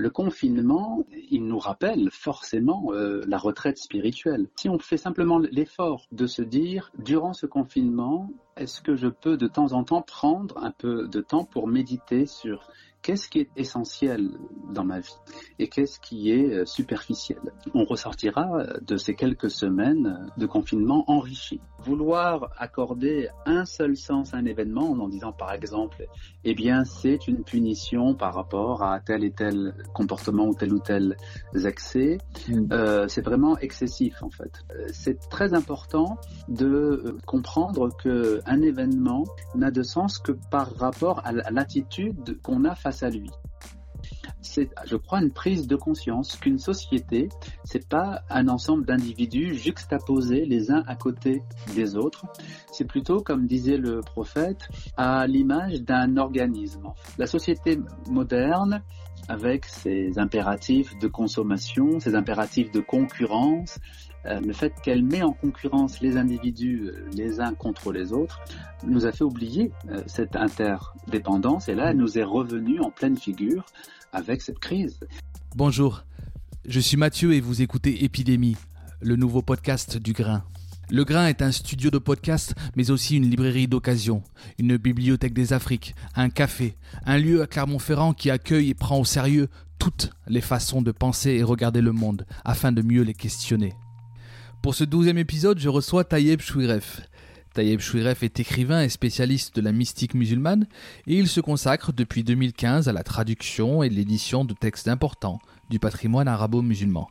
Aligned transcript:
Le 0.00 0.10
confinement, 0.10 1.04
il 1.28 1.44
nous 1.48 1.58
rappelle 1.58 2.08
forcément 2.12 2.92
euh, 2.92 3.24
la 3.26 3.36
retraite 3.36 3.78
spirituelle. 3.78 4.46
Si 4.54 4.68
on 4.68 4.78
fait 4.78 4.96
simplement 4.96 5.40
l'effort 5.40 6.06
de 6.12 6.28
se 6.28 6.40
dire, 6.40 6.92
durant 7.00 7.32
ce 7.32 7.46
confinement, 7.46 8.30
est-ce 8.58 8.80
que 8.82 8.96
je 8.96 9.08
peux 9.08 9.36
de 9.36 9.46
temps 9.46 9.72
en 9.72 9.84
temps 9.84 10.02
prendre 10.02 10.58
un 10.58 10.72
peu 10.72 11.08
de 11.08 11.20
temps 11.20 11.44
pour 11.44 11.68
méditer 11.68 12.26
sur 12.26 12.68
qu'est-ce 13.02 13.28
qui 13.28 13.38
est 13.38 13.50
essentiel 13.56 14.30
dans 14.72 14.84
ma 14.84 14.98
vie 15.00 15.14
et 15.58 15.68
qu'est-ce 15.68 16.00
qui 16.00 16.30
est 16.30 16.52
euh, 16.52 16.64
superficiel? 16.66 17.38
On 17.74 17.84
ressortira 17.84 18.64
de 18.82 18.96
ces 18.96 19.14
quelques 19.14 19.50
semaines 19.50 20.30
de 20.36 20.46
confinement 20.46 21.04
enrichi. 21.06 21.60
Vouloir 21.78 22.50
accorder 22.58 23.28
un 23.46 23.64
seul 23.64 23.96
sens 23.96 24.34
à 24.34 24.38
un 24.38 24.46
événement 24.46 24.90
en 24.90 25.08
disant 25.08 25.32
par 25.32 25.52
exemple, 25.52 26.06
eh 26.44 26.54
bien 26.54 26.84
c'est 26.84 27.28
une 27.28 27.44
punition 27.44 28.14
par 28.14 28.34
rapport 28.34 28.82
à 28.82 28.98
tel 29.00 29.22
et 29.22 29.30
tel 29.30 29.74
comportement 29.94 30.46
ou 30.48 30.54
tel 30.54 30.72
ou 30.72 30.80
tel 30.80 31.16
excès, 31.64 32.18
euh, 32.72 33.06
c'est 33.08 33.22
vraiment 33.22 33.56
excessif 33.58 34.22
en 34.22 34.30
fait. 34.30 34.64
Euh, 34.72 34.86
C'est 34.92 35.28
très 35.28 35.54
important 35.54 36.18
de 36.48 36.66
euh, 36.66 37.18
comprendre 37.26 37.90
que 37.96 38.40
un 38.48 38.62
événement 38.62 39.24
n'a 39.54 39.70
de 39.70 39.82
sens 39.82 40.18
que 40.18 40.32
par 40.50 40.74
rapport 40.76 41.24
à 41.24 41.32
l'attitude 41.50 42.40
qu'on 42.42 42.64
a 42.64 42.74
face 42.74 43.02
à 43.02 43.10
lui 43.10 43.30
c'est, 44.40 44.70
je 44.86 44.96
crois, 44.96 45.20
une 45.20 45.30
prise 45.30 45.66
de 45.66 45.76
conscience 45.76 46.36
qu'une 46.36 46.58
société, 46.58 47.28
c'est 47.64 47.86
pas 47.88 48.22
un 48.30 48.48
ensemble 48.48 48.86
d'individus 48.86 49.54
juxtaposés 49.54 50.44
les 50.44 50.70
uns 50.70 50.82
à 50.86 50.96
côté 50.96 51.42
des 51.74 51.96
autres. 51.96 52.26
C'est 52.72 52.84
plutôt, 52.84 53.20
comme 53.20 53.46
disait 53.46 53.76
le 53.76 54.00
prophète, 54.00 54.68
à 54.96 55.26
l'image 55.26 55.82
d'un 55.82 56.16
organisme. 56.16 56.92
La 57.18 57.26
société 57.26 57.78
moderne, 58.08 58.82
avec 59.28 59.66
ses 59.66 60.18
impératifs 60.18 60.98
de 60.98 61.06
consommation, 61.06 62.00
ses 62.00 62.14
impératifs 62.14 62.70
de 62.72 62.80
concurrence, 62.80 63.78
euh, 64.26 64.40
le 64.40 64.52
fait 64.52 64.74
qu'elle 64.82 65.04
met 65.04 65.22
en 65.22 65.32
concurrence 65.32 66.00
les 66.00 66.16
individus 66.16 66.88
euh, 66.88 67.08
les 67.12 67.40
uns 67.40 67.54
contre 67.54 67.92
les 67.92 68.12
autres 68.12 68.40
nous 68.84 69.06
a 69.06 69.12
fait 69.12 69.22
oublier 69.22 69.70
euh, 69.90 70.02
cette 70.06 70.34
interdépendance 70.34 71.68
et 71.68 71.74
là 71.74 71.90
elle 71.90 71.98
nous 71.98 72.18
est 72.18 72.24
revenue 72.24 72.80
en 72.80 72.90
pleine 72.90 73.16
figure 73.16 73.64
avec 74.12 74.42
cette 74.42 74.58
crise. 74.58 74.98
Bonjour, 75.54 76.04
je 76.66 76.80
suis 76.80 76.96
Mathieu 76.96 77.32
et 77.32 77.40
vous 77.40 77.62
écoutez 77.62 78.04
Épidémie, 78.04 78.56
le 79.00 79.14
nouveau 79.14 79.40
podcast 79.40 79.98
du 79.98 80.14
Grain. 80.14 80.42
Le 80.90 81.04
Grain 81.04 81.26
est 81.26 81.42
un 81.42 81.52
studio 81.52 81.90
de 81.90 81.98
podcast, 81.98 82.54
mais 82.74 82.90
aussi 82.90 83.18
une 83.18 83.28
librairie 83.28 83.68
d'occasion, 83.68 84.22
une 84.58 84.78
bibliothèque 84.78 85.34
des 85.34 85.52
Afriques, 85.52 85.94
un 86.14 86.30
café, 86.30 86.78
un 87.04 87.18
lieu 87.18 87.42
à 87.42 87.46
Clermont-Ferrand 87.46 88.14
qui 88.14 88.30
accueille 88.30 88.70
et 88.70 88.74
prend 88.74 88.98
au 88.98 89.04
sérieux 89.04 89.48
toutes 89.78 90.08
les 90.28 90.40
façons 90.40 90.80
de 90.80 90.90
penser 90.90 91.32
et 91.32 91.42
regarder 91.42 91.82
le 91.82 91.92
monde, 91.92 92.24
afin 92.42 92.72
de 92.72 92.80
mieux 92.80 93.02
les 93.02 93.12
questionner. 93.12 93.74
Pour 94.62 94.74
ce 94.74 94.84
douzième 94.84 95.18
épisode, 95.18 95.58
je 95.58 95.68
reçois 95.68 96.04
Tayeb 96.04 96.40
Chouiref. 96.40 97.02
Tayeb 97.52 97.80
Chouiref 97.80 98.22
est 98.22 98.40
écrivain 98.40 98.82
et 98.82 98.88
spécialiste 98.88 99.54
de 99.56 99.60
la 99.60 99.72
mystique 99.72 100.14
musulmane 100.14 100.66
et 101.06 101.18
il 101.18 101.28
se 101.28 101.40
consacre 101.40 101.92
depuis 101.92 102.24
2015 102.24 102.88
à 102.88 102.94
la 102.94 103.02
traduction 103.02 103.82
et 103.82 103.90
l'édition 103.90 104.46
de 104.46 104.54
textes 104.54 104.88
importants 104.88 105.38
du 105.68 105.78
patrimoine 105.78 106.28
arabo-musulman. 106.28 107.10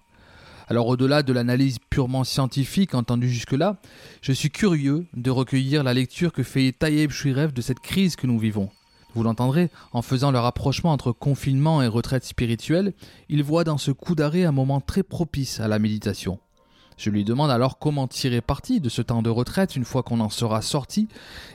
Alors 0.70 0.88
au-delà 0.88 1.24
de 1.24 1.32
l'analyse 1.32 1.78
purement 1.90 2.26
scientifique 2.26 2.94
entendue 2.94 3.30
jusque-là, 3.30 3.78
je 4.22 4.34
suis 4.34 4.50
curieux 4.50 5.06
de 5.16 5.32
recueillir 5.32 5.82
la 5.82 5.94
lecture 5.94 6.34
que 6.34 6.44
fait 6.44 6.74
Tayeb 6.74 7.10
Chouiref 7.10 7.54
de 7.54 7.62
cette 7.62 7.80
crise 7.80 8.18
que 8.18 8.28
nous 8.28 8.38
vivons. 8.38 8.70
Vous 9.16 9.24
l'entendrez, 9.24 9.70
en 9.94 10.02
faisant 10.02 10.30
le 10.30 10.40
rapprochement 10.40 10.92
entre 10.92 11.14
confinement 11.14 11.82
et 11.82 11.88
retraite 11.88 12.26
spirituelle, 12.26 12.94
il 13.30 13.44
voit 13.44 13.64
dans 13.64 13.78
ce 13.78 13.92
coup 13.92 14.14
d'arrêt 14.14 14.44
un 14.44 14.52
moment 14.52 14.82
très 14.82 15.04
propice 15.04 15.62
à 15.62 15.70
la 15.70 15.80
méditation. 15.80 16.38
Je 16.98 17.12
lui 17.12 17.24
demande 17.24 17.52
alors 17.52 17.78
comment 17.78 18.08
tirer 18.08 18.42
parti 18.42 18.82
de 18.82 18.90
ce 18.90 19.04
temps 19.04 19.22
de 19.22 19.30
retraite 19.30 19.76
une 19.76 19.86
fois 19.86 20.02
qu'on 20.02 20.20
en 20.20 20.30
sera 20.30 20.64
sorti, 20.64 21.08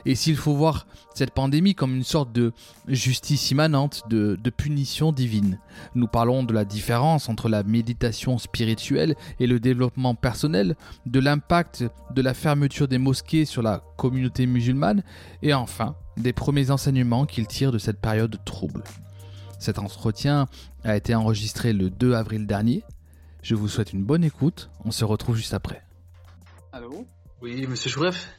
et 0.05 0.15
s'il 0.15 0.37
faut 0.37 0.53
voir 0.53 0.87
cette 1.13 1.31
pandémie 1.31 1.75
comme 1.75 1.95
une 1.95 2.03
sorte 2.03 2.31
de 2.31 2.53
justice 2.87 3.51
immanente, 3.51 4.03
de, 4.09 4.39
de, 4.41 4.49
punition 4.49 5.11
divine. 5.11 5.59
Nous 5.95 6.07
parlons 6.07 6.43
de 6.43 6.53
la 6.53 6.65
différence 6.65 7.27
entre 7.27 7.49
la 7.49 7.63
méditation 7.63 8.37
spirituelle 8.37 9.15
et 9.39 9.47
le 9.47 9.59
développement 9.59 10.15
personnel, 10.15 10.75
de 11.05 11.19
l'impact 11.19 11.83
de 12.15 12.21
la 12.21 12.33
fermeture 12.33 12.87
des 12.87 12.97
mosquées 12.97 13.45
sur 13.45 13.61
la 13.61 13.83
communauté 13.97 14.45
musulmane, 14.45 15.03
et 15.41 15.53
enfin 15.53 15.95
des 16.17 16.33
premiers 16.33 16.71
enseignements 16.71 17.25
qu'il 17.25 17.47
tire 17.47 17.71
de 17.71 17.77
cette 17.77 17.99
période 17.99 18.37
trouble. 18.45 18.83
Cet 19.59 19.79
entretien 19.79 20.47
a 20.83 20.95
été 20.95 21.15
enregistré 21.15 21.73
le 21.73 21.89
2 21.89 22.13
avril 22.13 22.45
dernier. 22.45 22.83
Je 23.43 23.55
vous 23.55 23.67
souhaite 23.67 23.91
une 23.91 24.05
bonne 24.05 24.23
écoute. 24.23 24.69
On 24.85 24.91
se 24.91 25.03
retrouve 25.03 25.35
juste 25.35 25.53
après. 25.53 25.81
Allô 26.71 27.05
Oui, 27.41 27.67
monsieur 27.67 27.89
Chouref 27.89 28.29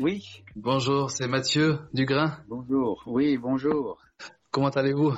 Oui. 0.00 0.42
Bonjour, 0.56 1.08
c'est 1.12 1.28
Mathieu 1.28 1.78
Dugrain. 1.94 2.36
Bonjour. 2.48 3.00
Oui, 3.06 3.38
bonjour. 3.38 4.02
Comment 4.50 4.70
allez-vous? 4.70 5.14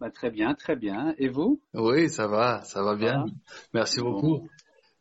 Bah, 0.00 0.10
Très 0.10 0.32
bien, 0.32 0.54
très 0.54 0.74
bien. 0.74 1.14
Et 1.18 1.28
vous? 1.28 1.60
Oui, 1.72 2.10
ça 2.10 2.26
va, 2.26 2.62
ça 2.64 2.82
va 2.82 2.96
bien. 2.96 3.26
Merci 3.74 4.00
bon. 4.00 4.10
beaucoup. 4.10 4.48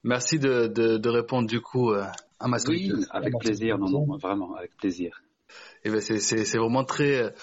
Merci 0.03 0.37
de, 0.37 0.67
de, 0.67 0.97
de, 0.97 1.09
répondre 1.09 1.49
du 1.49 1.59
coup 1.59 1.93
euh, 1.93 2.05
à 2.39 2.47
ma 2.47 2.59
sollicitude. 2.59 2.97
Oui, 2.99 3.05
avec 3.09 3.33
plaisir, 3.39 3.79
non, 3.79 3.89
non, 3.89 4.17
vraiment, 4.17 4.53
avec 4.53 4.77
plaisir. 4.77 5.23
Et 5.85 5.89
ben 5.89 5.99
c'est 5.99 6.19
c'est 6.19 6.57
vraiment 6.57 6.85
très 6.85 7.33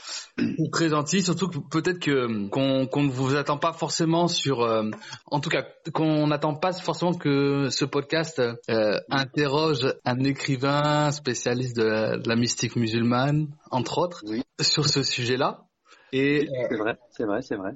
très 0.72 0.88
gentil, 0.88 1.20
surtout 1.20 1.48
que 1.48 1.58
peut-être 1.58 1.98
que 1.98 2.48
qu'on 2.48 2.86
qu'on 2.86 3.02
ne 3.02 3.10
vous 3.10 3.36
attend 3.36 3.58
pas 3.58 3.74
forcément 3.74 4.28
sur, 4.28 4.62
euh, 4.62 4.88
en 5.26 5.40
tout 5.40 5.50
cas 5.50 5.66
qu'on 5.92 6.26
n'attend 6.26 6.54
pas 6.54 6.72
forcément 6.72 7.12
que 7.12 7.68
ce 7.68 7.84
podcast 7.84 8.40
euh, 8.40 8.98
interroge 9.10 9.94
un 10.06 10.20
écrivain 10.20 11.10
spécialiste 11.10 11.76
de 11.76 11.82
la, 11.82 12.16
de 12.16 12.28
la 12.28 12.36
mystique 12.36 12.76
musulmane, 12.76 13.48
entre 13.70 13.98
autres, 13.98 14.22
oui. 14.26 14.42
sur 14.58 14.88
ce 14.88 15.02
sujet-là. 15.02 15.66
Et 16.12 16.48
c'est 16.70 16.76
vrai, 16.76 16.98
c'est 17.10 17.24
vrai, 17.24 17.42
c'est 17.42 17.56
vrai. 17.56 17.72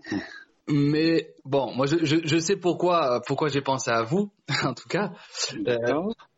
Mais 0.67 1.35
bon, 1.45 1.75
moi 1.75 1.85
je, 1.85 1.97
je, 2.03 2.17
je, 2.25 2.39
sais 2.39 2.57
pourquoi 2.57 3.21
pourquoi 3.27 3.49
j'ai 3.49 3.61
pensé 3.61 3.91
à 3.91 4.03
vous, 4.03 4.33
en 4.65 4.73
tout 4.73 4.89
cas. 4.89 5.13
Euh, 5.67 5.79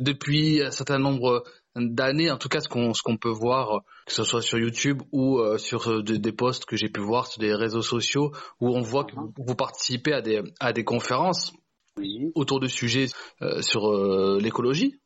depuis 0.00 0.62
un 0.62 0.72
certain 0.72 0.98
nombre 0.98 1.44
d'années, 1.76 2.30
en 2.30 2.38
tout 2.38 2.48
cas 2.48 2.60
ce 2.60 2.68
qu'on 2.68 2.94
ce 2.94 3.02
qu'on 3.02 3.16
peut 3.16 3.30
voir, 3.30 3.82
que 4.06 4.12
ce 4.12 4.24
soit 4.24 4.42
sur 4.42 4.58
YouTube 4.58 5.02
ou 5.12 5.38
euh, 5.38 5.58
sur 5.58 6.02
des, 6.02 6.18
des 6.18 6.32
posts 6.32 6.64
que 6.64 6.76
j'ai 6.76 6.88
pu 6.88 7.00
voir 7.00 7.26
sur 7.26 7.40
des 7.40 7.54
réseaux 7.54 7.82
sociaux, 7.82 8.32
où 8.60 8.68
on 8.76 8.80
voit 8.80 9.04
que 9.04 9.14
vous, 9.14 9.32
vous 9.36 9.54
participez 9.54 10.12
à 10.12 10.22
des 10.22 10.42
à 10.60 10.72
des 10.72 10.84
conférences 10.84 11.52
oui. 11.98 12.30
autour 12.34 12.60
de 12.60 12.66
sujets 12.66 13.08
euh, 13.42 13.62
sur 13.62 13.90
l'écologie. 14.38 15.00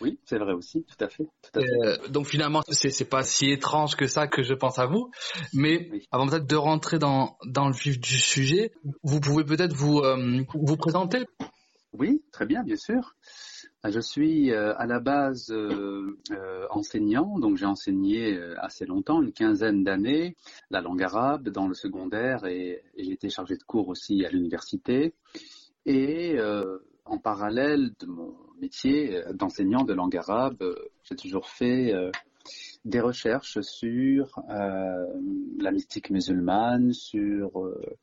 Oui, 0.00 0.18
c'est 0.24 0.38
vrai 0.38 0.54
aussi, 0.54 0.84
tout 0.84 1.04
à 1.04 1.08
fait. 1.08 1.24
Tout 1.24 1.60
à 1.60 1.60
fait. 1.60 1.68
Euh, 1.68 2.08
donc 2.08 2.26
finalement, 2.26 2.62
c'est 2.68 3.08
pas 3.08 3.22
si 3.22 3.50
étrange 3.50 3.96
que 3.96 4.06
ça 4.06 4.26
que 4.26 4.42
je 4.42 4.54
pense 4.54 4.78
à 4.78 4.86
vous. 4.86 5.10
Mais 5.52 5.88
oui. 5.92 6.08
avant 6.10 6.26
peut-être 6.26 6.46
de 6.46 6.56
rentrer 6.56 6.98
dans 6.98 7.36
dans 7.44 7.68
le 7.68 7.74
vif 7.74 8.00
du 8.00 8.16
sujet, 8.18 8.72
vous 9.02 9.20
pouvez 9.20 9.44
peut-être 9.44 9.74
vous 9.74 9.98
euh, 9.98 10.42
vous 10.54 10.76
présenter. 10.76 11.26
Oui, 11.92 12.22
très 12.32 12.46
bien, 12.46 12.62
bien 12.62 12.76
sûr. 12.76 13.14
Je 13.88 14.00
suis 14.00 14.52
euh, 14.52 14.74
à 14.76 14.84
la 14.86 15.00
base 15.00 15.50
euh, 15.50 16.18
euh, 16.32 16.66
enseignant, 16.68 17.38
donc 17.38 17.56
j'ai 17.56 17.64
enseigné 17.64 18.38
assez 18.58 18.84
longtemps, 18.84 19.22
une 19.22 19.32
quinzaine 19.32 19.84
d'années, 19.84 20.36
la 20.70 20.82
langue 20.82 21.02
arabe 21.02 21.48
dans 21.48 21.66
le 21.66 21.72
secondaire 21.72 22.44
et 22.44 22.84
j'ai 22.98 23.12
été 23.12 23.30
chargé 23.30 23.56
de 23.56 23.62
cours 23.62 23.88
aussi 23.88 24.24
à 24.26 24.28
l'université. 24.30 25.14
Et 25.86 26.36
en 27.06 27.18
parallèle 27.18 27.92
de 27.98 28.06
mon 28.06 28.36
métier 28.60 29.22
d'enseignant 29.32 29.84
de 29.84 29.94
langue 29.94 30.16
arabe, 30.16 30.62
j'ai 31.04 31.16
toujours 31.16 31.48
fait 31.48 31.94
des 32.84 33.00
recherches 33.00 33.60
sur 33.60 34.38
euh, 34.48 35.06
la 35.58 35.70
mystique 35.70 36.10
musulmane, 36.10 36.92
sur 36.92 37.60
euh, 37.60 37.96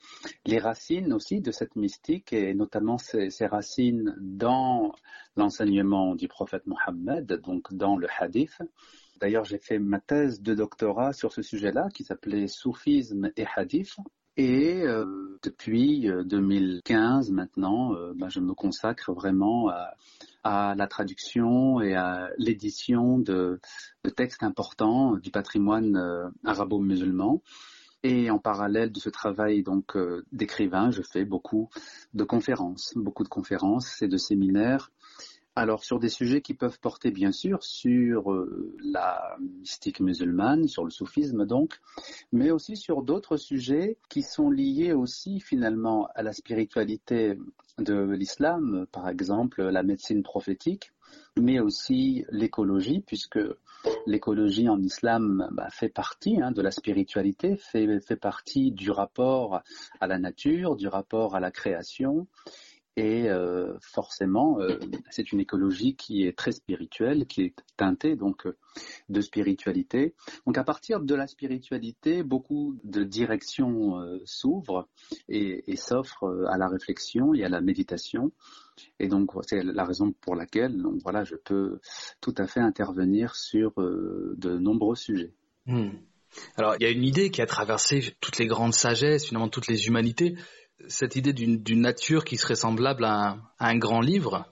les 0.46 0.60
racines 0.60 1.14
aussi 1.14 1.42
de 1.42 1.52
cette 1.52 1.76
mystique 1.76 2.32
et 2.32 2.54
notamment 2.54 2.98
ces, 2.98 3.30
racines 3.48 4.16
dans 4.20 4.94
l'enseignement 5.36 6.16
du 6.16 6.28
prophète 6.28 6.68
Mohammed, 6.68 7.42
donc 7.42 7.74
dans 7.74 7.98
le 7.98 8.08
hadith. 8.20 8.58
D'ailleurs, 9.20 9.46
j'ai 9.46 9.58
fait 9.58 9.80
ma 9.80 10.00
thèse 10.00 10.42
de 10.42 10.54
doctorat 10.54 11.12
sur 11.12 11.34
ce 11.34 11.42
sujet-là 11.42 11.90
qui 11.94 12.04
s'appelait 12.04 12.48
Soufisme 12.48 13.32
et 13.36 13.46
Hadith. 13.56 13.96
Et 14.38 14.84
euh, 14.84 15.40
depuis 15.44 16.08
2015 16.26 17.32
maintenant, 17.32 17.96
ben, 18.16 18.30
je 18.30 18.40
me 18.40 18.54
consacre 18.54 19.12
vraiment 19.14 19.70
à, 19.70 19.96
à 20.48 20.76
la 20.76 20.88
traduction 20.88 21.82
et 21.82 21.94
à 21.96 22.30
l'édition 22.38 23.20
de, 23.20 23.60
textes 24.16 24.44
importants 24.44 25.18
du 25.18 25.30
patrimoine 25.30 25.98
euh, 25.98 26.30
arabo-musulman. 26.46 27.42
Et 28.04 28.30
en 28.30 28.40
parallèle 28.40 28.92
de 28.92 29.00
ce 29.00 29.10
travail 29.10 29.64
donc 29.64 29.98
euh, 29.98 30.24
d'écrivain, 30.32 30.92
je 30.92 31.02
fais 31.02 31.26
beaucoup 31.26 31.70
de 32.14 32.24
conférences, 32.24 32.94
beaucoup 32.96 33.24
de 33.24 33.30
conférences 33.30 34.02
et 34.02 34.08
de 34.08 34.16
séminaires 34.16 34.92
alors 35.58 35.84
sur 35.84 36.00
des 36.00 36.10
sujets 36.10 36.42
qui 36.42 36.54
peuvent 36.54 36.80
porter 36.80 37.10
bien 37.10 37.32
sûr 37.32 37.64
sur 37.64 38.32
euh, 38.32 38.76
la 38.84 39.38
mystique 39.40 40.02
musulmane, 40.02 40.68
sur 40.68 40.84
le 40.86 40.92
soufisme 40.92 41.48
donc, 41.48 41.80
mais 42.32 42.52
aussi 42.52 42.78
sur 42.78 43.02
d'autres 43.02 43.38
sujets 43.38 43.98
qui 44.08 44.22
sont 44.22 44.52
liés 44.52 44.94
aussi 44.94 45.40
finalement 45.40 46.10
à 46.14 46.22
la 46.22 46.32
spiritualité 46.32 47.40
de 47.80 48.00
l'islam, 48.12 48.86
par 48.92 49.10
exemple 49.10 49.64
la 49.64 49.82
médecine 49.82 50.22
prophétique, 50.22 50.92
mais 51.36 51.60
aussi 51.60 52.24
l'écologie, 52.30 53.00
puisque 53.00 53.40
l'écologie 54.06 54.70
en 54.70 54.80
islam 54.82 55.48
bah, 55.52 55.70
fait 55.72 55.90
partie 55.90 56.40
hein, 56.40 56.52
de 56.52 56.62
la 56.62 56.72
spiritualité, 56.72 57.56
fait, 57.56 58.00
fait 58.00 58.16
partie 58.16 58.72
du 58.72 58.92
rapport 58.92 59.62
à 60.00 60.08
la 60.08 60.20
nature, 60.20 60.76
du 60.76 60.88
rapport 60.88 61.36
à 61.36 61.40
la 61.40 61.50
création, 61.50 62.28
et 62.98 63.30
euh, 63.30 63.78
forcément, 63.80 64.60
euh, 64.60 64.80
c'est 65.12 65.32
une 65.32 65.40
écologie 65.40 65.96
qui 65.96 66.26
est 66.26 66.36
très 66.36 66.52
spirituelle, 66.52 67.28
qui 67.28 67.44
est 67.44 67.54
teintée 67.78 68.16
donc 68.16 68.48
euh, 68.48 68.58
de 69.10 69.22
spiritualité. 69.22 70.16
Donc 70.48 70.58
à 70.58 70.64
partir 70.64 71.00
de 71.00 71.14
la 71.14 71.28
spiritualité, 71.28 72.24
beaucoup 72.24 72.76
de 72.84 73.04
directions 73.04 73.98
s'ouvrent 74.26 74.88
et, 75.30 75.76
s'offrent 75.76 76.48
à 76.50 76.58
la 76.58 76.68
réflexion 76.68 77.36
et 77.36 77.44
à 77.44 77.50
la 77.50 77.62
méditation. 77.62 78.32
Et 79.00 79.08
donc 79.08 79.32
c'est 79.44 79.64
la 79.64 79.86
raison 79.86 80.12
pour 80.20 80.36
laquelle 80.36 80.82
donc, 80.82 80.96
voilà, 81.04 81.24
je 81.24 81.36
peux 81.36 81.80
tout 82.20 82.34
à 82.38 82.48
fait 82.48 82.62
intervenir 82.62 83.36
sur 83.36 83.74
de 83.78 84.58
nombreux 84.58 84.96
sujets. 84.96 85.34
Hmm. 85.68 85.90
Alors 86.56 86.76
il 86.80 86.84
y 86.84 86.88
a 86.88 86.92
une 86.92 87.04
idée 87.04 87.30
qui 87.30 87.42
a 87.42 87.46
traversé 87.46 88.16
toutes 88.22 88.38
les 88.40 88.48
grandes 88.48 88.74
sagesses, 88.74 89.26
finalement 89.28 89.50
toutes 89.50 89.68
les 89.68 89.88
humanités, 89.88 90.36
cette 90.88 91.16
idée 91.16 91.34
d'une 91.34 91.82
nature 91.82 92.24
qui 92.26 92.38
serait 92.38 92.56
semblable 92.56 93.06
à 93.06 93.38
un, 93.60 93.78
grand 93.78 94.02
livre, 94.02 94.46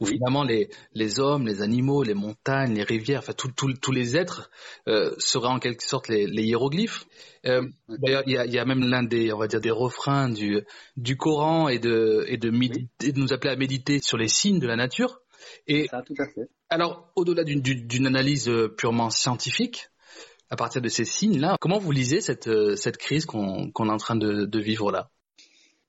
où 0.00 0.06
finalement 0.06 0.44
les, 0.44 0.70
les, 0.94 1.20
hommes, 1.20 1.46
les 1.46 1.60
animaux, 1.60 2.02
les 2.02 2.14
montagnes, 2.14 2.74
les 2.74 2.84
rivières, 2.84 3.20
enfin 3.20 3.32
tous 3.34 3.92
les 3.92 4.16
êtres 4.16 4.50
euh, 4.88 5.12
seraient 5.18 5.48
en 5.48 5.58
quelque 5.58 5.82
sorte 5.82 6.08
les, 6.08 6.26
hiéroglyphes. 6.26 7.04
Euh, 7.46 7.66
d'ailleurs, 7.88 8.22
il 8.26 8.32
y 8.32 8.58
a, 8.58 8.64
même 8.64 8.84
l'un 8.84 9.02
des, 9.02 9.32
on 9.32 9.38
va 9.38 9.48
dire, 9.48 9.60
des 9.60 9.70
refrains 9.70 10.28
du, 10.28 10.62
du 10.96 11.16
Coran 11.16 11.68
et 11.68 11.78
de, 11.78 12.24
et 12.28 12.36
de, 12.36 12.50
de 12.50 13.20
nous 13.20 13.32
appeler 13.32 13.52
à 13.52 13.56
méditer 13.56 14.00
sur 14.00 14.16
les 14.16 14.28
signes 14.28 14.60
de 14.60 14.66
la 14.66 14.76
nature. 14.76 15.20
Et 15.66 15.88
Ça, 15.88 16.02
tout 16.02 16.14
à 16.18 16.26
fait. 16.26 16.48
Alors, 16.68 17.12
au-delà 17.16 17.42
d'une 17.44 18.06
analyse 18.06 18.48
euh, 18.48 18.68
purement 18.68 19.10
scientifique, 19.10 19.88
à 20.48 20.56
partir 20.56 20.80
de 20.80 20.88
ces 20.88 21.04
signes-là, 21.04 21.56
comment 21.60 21.78
vous 21.78 21.92
lisez 21.92 22.20
cette, 22.20 22.48
cette 22.76 22.98
crise 22.98 23.24
qu'on 23.24 23.66
est 23.66 23.90
en 23.90 23.96
train 23.96 24.16
de 24.16 24.58
vivre 24.58 24.92
là? 24.92 25.10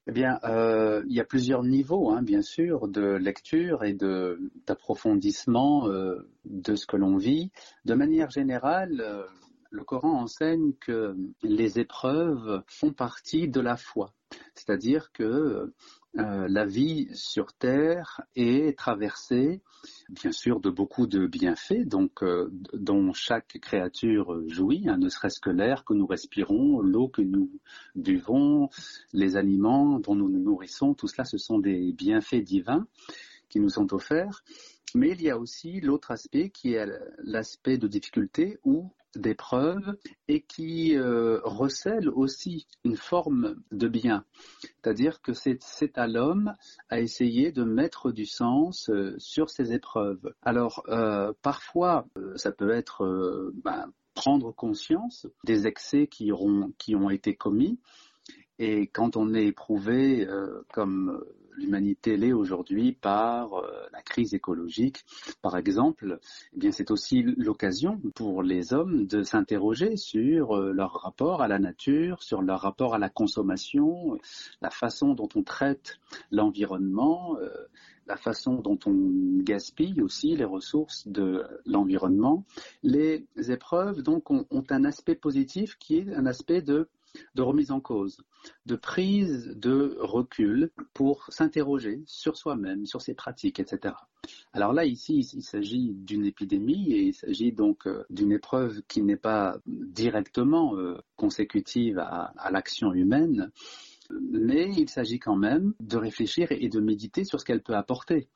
Eh 0.07 0.11
bien, 0.11 0.39
euh, 0.43 1.01
il 1.07 1.13
y 1.13 1.21
a 1.21 1.25
plusieurs 1.25 1.63
niveaux, 1.63 2.11
hein, 2.11 2.21
bien 2.21 2.41
sûr, 2.41 2.87
de 2.87 3.15
lecture 3.15 3.83
et 3.83 3.93
d'approfondissement 3.93 5.87
euh, 5.87 6.27
de 6.45 6.75
ce 6.75 6.85
que 6.85 6.97
l'on 6.97 7.15
vit. 7.15 7.51
De 7.85 7.93
manière 7.93 8.29
générale, 8.29 8.99
euh, 8.99 9.23
le 9.69 9.83
Coran 9.83 10.21
enseigne 10.21 10.73
que 10.81 11.15
les 11.41 11.79
épreuves 11.79 12.63
font 12.67 12.91
partie 12.91 13.47
de 13.47 13.61
la 13.61 13.77
foi, 13.77 14.13
c'est-à-dire 14.55 15.11
que 15.13 15.73
euh, 16.19 16.47
la 16.47 16.65
vie 16.65 17.09
sur 17.13 17.53
Terre 17.53 18.21
est 18.35 18.77
traversée, 18.77 19.61
bien 20.09 20.31
sûr, 20.31 20.59
de 20.59 20.69
beaucoup 20.69 21.07
de 21.07 21.25
bienfaits, 21.25 21.87
donc 21.87 22.21
euh, 22.21 22.51
dont 22.73 23.13
chaque 23.13 23.57
créature 23.59 24.47
jouit, 24.47 24.87
hein, 24.87 24.97
ne 24.97 25.09
serait-ce 25.09 25.39
que 25.39 25.49
l'air 25.49 25.83
que 25.85 25.93
nous 25.93 26.05
respirons, 26.05 26.81
l'eau 26.81 27.07
que 27.07 27.23
nous 27.23 27.49
buvons, 27.95 28.69
les 29.11 29.37
aliments 29.37 29.99
dont 29.99 30.13
nous 30.13 30.29
nous 30.29 30.43
nourrissons, 30.43 30.93
tout 30.93 31.07
cela, 31.07 31.25
ce 31.25 31.39
sont 31.39 31.57
des 31.57 31.91
bienfaits 31.93 32.43
divins 32.43 32.85
qui 33.49 33.59
nous 33.59 33.69
sont 33.69 33.93
offerts. 33.93 34.43
Mais 34.95 35.11
il 35.11 35.21
y 35.21 35.29
a 35.29 35.37
aussi 35.37 35.81
l'autre 35.81 36.11
aspect 36.11 36.49
qui 36.49 36.73
est 36.73 36.87
l'aspect 37.23 37.77
de 37.77 37.87
difficulté 37.87 38.59
où 38.63 38.91
d'épreuves 39.15 39.95
et 40.27 40.41
qui 40.41 40.95
euh, 40.95 41.39
recèle 41.43 42.09
aussi 42.09 42.67
une 42.83 42.97
forme 42.97 43.61
de 43.71 43.87
bien. 43.87 44.25
C'est-à-dire 44.61 45.21
que 45.21 45.33
c'est 45.33 45.97
à 45.97 46.07
l'homme 46.07 46.55
à 46.89 46.99
essayer 46.99 47.51
de 47.51 47.63
mettre 47.63 48.11
du 48.11 48.25
sens 48.25 48.89
euh, 48.89 49.15
sur 49.17 49.49
ces 49.49 49.73
épreuves. 49.73 50.33
Alors, 50.41 50.83
euh, 50.89 51.33
parfois, 51.41 52.07
ça 52.35 52.51
peut 52.51 52.71
être 52.71 53.51
ben, 53.63 53.91
prendre 54.13 54.51
conscience 54.51 55.27
des 55.43 55.67
excès 55.67 56.07
qui, 56.07 56.31
qui 56.77 56.95
ont 56.95 57.09
été 57.09 57.35
commis. 57.35 57.79
Et 58.59 58.87
quand 58.87 59.17
on 59.17 59.33
est 59.33 59.45
éprouvé 59.45 60.27
comme 60.71 61.23
l'humanité 61.57 62.17
l'est 62.17 62.33
aujourd'hui 62.33 62.93
par 62.93 63.53
euh, 63.53 63.67
la 63.91 64.01
crise 64.01 64.33
écologique, 64.33 65.05
par 65.41 65.57
exemple, 65.57 66.19
eh 66.53 66.57
bien 66.57 66.71
c'est 66.71 66.91
aussi 66.91 67.23
l'occasion 67.23 67.99
pour 68.15 68.43
les 68.43 68.73
hommes 68.73 69.05
de 69.05 69.23
s'interroger 69.23 69.97
sur 69.97 70.57
euh, 70.57 70.71
leur 70.73 70.93
rapport 71.01 71.41
à 71.41 71.47
la 71.47 71.59
nature, 71.59 72.21
sur 72.23 72.41
leur 72.41 72.61
rapport 72.61 72.93
à 72.95 72.99
la 72.99 73.09
consommation, 73.09 74.17
la 74.61 74.69
façon 74.69 75.13
dont 75.13 75.29
on 75.35 75.43
traite 75.43 75.99
l'environnement, 76.31 77.37
euh, 77.39 77.49
la 78.07 78.17
façon 78.17 78.55
dont 78.55 78.79
on 78.85 79.41
gaspille 79.43 80.01
aussi 80.01 80.35
les 80.35 80.43
ressources 80.43 81.07
de 81.07 81.43
l'environnement. 81.65 82.43
Les 82.83 83.25
épreuves 83.47 84.01
donc 84.01 84.29
ont, 84.29 84.45
ont 84.51 84.63
un 84.69 84.83
aspect 84.83 85.15
positif 85.15 85.77
qui 85.77 85.97
est 85.99 86.13
un 86.13 86.25
aspect 86.25 86.61
de 86.61 86.89
de 87.35 87.41
remise 87.41 87.71
en 87.71 87.79
cause, 87.79 88.23
de 88.65 88.75
prise 88.75 89.49
de 89.55 89.97
recul 89.99 90.71
pour 90.93 91.25
s'interroger 91.29 92.01
sur 92.05 92.37
soi-même, 92.37 92.85
sur 92.85 93.01
ses 93.01 93.13
pratiques, 93.13 93.59
etc. 93.59 93.95
Alors 94.53 94.73
là, 94.73 94.85
ici, 94.85 95.19
il 95.33 95.41
s'agit 95.43 95.93
d'une 95.93 96.25
épidémie 96.25 96.91
et 96.91 97.01
il 97.03 97.13
s'agit 97.13 97.51
donc 97.51 97.87
euh, 97.87 98.03
d'une 98.09 98.31
épreuve 98.31 98.81
qui 98.87 99.01
n'est 99.01 99.17
pas 99.17 99.57
directement 99.65 100.77
euh, 100.77 100.97
consécutive 101.15 101.99
à, 101.99 102.33
l'action 102.51 102.93
humaine, 102.93 103.51
mais 104.09 104.71
il 104.77 104.89
s'agit 104.89 105.19
quand 105.19 105.35
même 105.35 105.73
de 105.79 105.97
réfléchir 105.97 106.47
et 106.51 106.69
de 106.69 106.79
méditer 106.79 107.23
sur 107.23 107.39
ce 107.39 107.45
qu'elle 107.45 107.63
peut 107.63 107.75
apporter. 107.75 108.27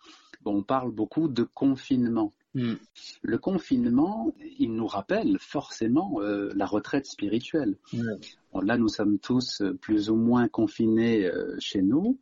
on 0.45 0.63
parle 0.63 0.91
beaucoup 0.91 1.27
de 1.27 1.43
confinement. 1.43 2.33
Hmm. 2.57 2.73
Le 3.21 3.37
confinement, 3.37 4.33
il 4.57 4.73
nous 4.73 4.87
rappelle 4.87 5.37
forcément 5.39 6.21
euh, 6.21 6.51
la 6.55 6.65
retraite 6.65 7.05
spirituelle. 7.05 7.77
là, 8.63 8.77
nous 8.79 8.87
sommes 8.87 9.19
tous 9.19 9.61
euh, 9.61 9.75
plus 9.75 10.09
ou 10.09 10.15
moins 10.15 10.47
confinés 10.47 11.27
euh, 11.27 11.55
chez 11.59 11.83
nous. 11.83 12.17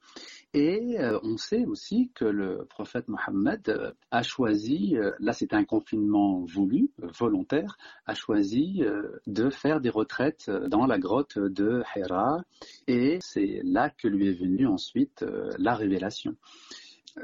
Et 0.54 0.98
on 1.24 1.36
sait 1.36 1.66
aussi 1.66 2.12
que 2.16 2.24
le 2.24 2.66
prophète 2.70 3.10
Mohammed 3.10 3.94
a 4.10 4.24
choisi, 4.24 4.96
là 5.20 5.34
c'est 5.34 5.54
un 5.54 5.66
confinement 5.66 6.46
voulu, 6.46 6.92
volontaire, 6.98 7.78
a 8.06 8.16
choisi 8.16 8.82
de 9.28 9.50
faire 9.50 9.82
des 9.82 9.90
retraites 9.90 10.50
dans 10.50 10.86
la 10.86 10.98
grotte 10.98 11.38
de 11.38 11.84
Hira. 11.94 12.46
Et 12.88 13.20
c'est 13.20 13.60
là 13.66 13.90
que 13.90 14.08
lui 14.08 14.30
est 14.30 14.40
venue 14.40 14.66
ensuite 14.66 15.26
la 15.58 15.76
révélation. 15.76 16.38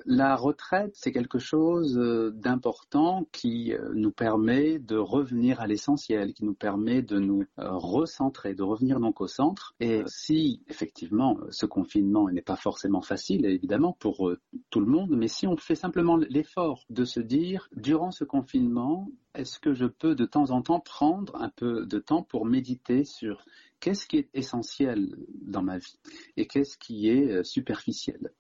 La 0.06 0.38
retraite, 0.38 0.92
c'est 0.96 1.12
quelque 1.12 1.38
chose 1.38 1.98
euh, 1.98 2.32
d'important 2.32 3.28
qui 3.34 3.74
euh, 3.74 3.92
nous 3.94 4.12
permet 4.12 4.80
de 4.80 4.96
revenir 4.96 5.60
à 5.60 5.68
l'essentiel, 5.68 6.34
qui 6.34 6.46
nous 6.46 6.54
permet 6.54 7.02
de 7.02 7.20
nous 7.20 7.44
euh, 7.60 7.72
recentrer, 7.72 8.56
de 8.56 8.64
revenir 8.64 9.02
donc 9.02 9.20
au 9.20 9.28
centre. 9.28 9.76
Et 9.82 10.04
si 10.08 10.64
effectivement 10.70 11.38
ce 11.50 11.66
confinement 11.66 12.30
n'est 12.30 12.42
pas 12.42 12.56
forcément 12.56 13.02
facile, 13.02 13.46
évidemment 13.46 13.98
pour 14.00 14.32
tout 14.70 14.80
le 14.80 14.86
monde, 14.86 15.12
mais 15.12 15.28
si 15.28 15.46
on 15.46 15.58
fait 15.58 15.76
simplement 15.76 16.16
l'effort 16.16 16.86
de 16.90 17.04
se 17.04 17.20
dire, 17.20 17.68
durant 17.76 18.12
ce 18.12 18.24
confinement, 18.24 19.10
est-ce 19.36 19.60
que 19.60 19.74
je 19.74 19.86
peux 19.86 20.16
de 20.16 20.26
temps 20.26 20.52
en 20.52 20.62
temps 20.62 20.80
prendre 20.80 21.36
un 21.36 21.50
peu 21.50 21.86
de 21.86 22.00
temps 22.00 22.24
pour 22.24 22.46
méditer 22.46 23.04
sur 23.04 23.44
qu'est-ce 23.82 24.08
qui 24.08 24.18
est 24.18 24.30
essentiel 24.34 25.18
dans 25.42 25.64
ma 25.64 25.80
vie 25.80 26.00
et 26.38 26.48
qu'est-ce 26.48 26.78
qui 26.78 27.10
est 27.10 27.44
superficiel? 27.44 28.32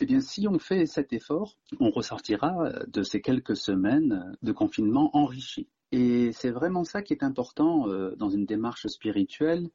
Eh 0.00 0.06
bien, 0.06 0.20
si 0.20 0.48
on 0.48 0.58
fait 0.58 0.86
cet 0.86 1.12
effort, 1.12 1.58
on 1.78 1.90
ressortira 1.90 2.72
de 2.86 3.02
ces 3.02 3.20
quelques 3.20 3.56
semaines 3.56 4.36
de 4.42 4.52
confinement 4.52 5.10
enrichi. 5.16 5.68
Et 5.92 6.32
c'est 6.32 6.50
vraiment 6.50 6.84
ça 6.84 7.02
qui 7.02 7.12
est 7.12 7.22
important 7.22 7.88
euh, 7.88 8.16
dans 8.16 8.30
une 8.30 8.46
démarche 8.46 8.86
spirituelle, 8.86 9.68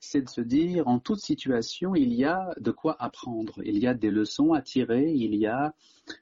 c'est 0.00 0.22
de 0.22 0.28
se 0.28 0.40
dire, 0.40 0.88
en 0.88 0.98
toute 0.98 1.20
situation, 1.20 1.94
il 1.94 2.12
y 2.12 2.24
a 2.24 2.52
de 2.58 2.72
quoi 2.72 2.96
apprendre, 2.98 3.62
il 3.64 3.78
y 3.78 3.86
a 3.86 3.94
des 3.94 4.10
leçons 4.10 4.52
à 4.52 4.62
tirer, 4.62 5.12
il 5.12 5.36
y 5.36 5.46
a 5.46 5.74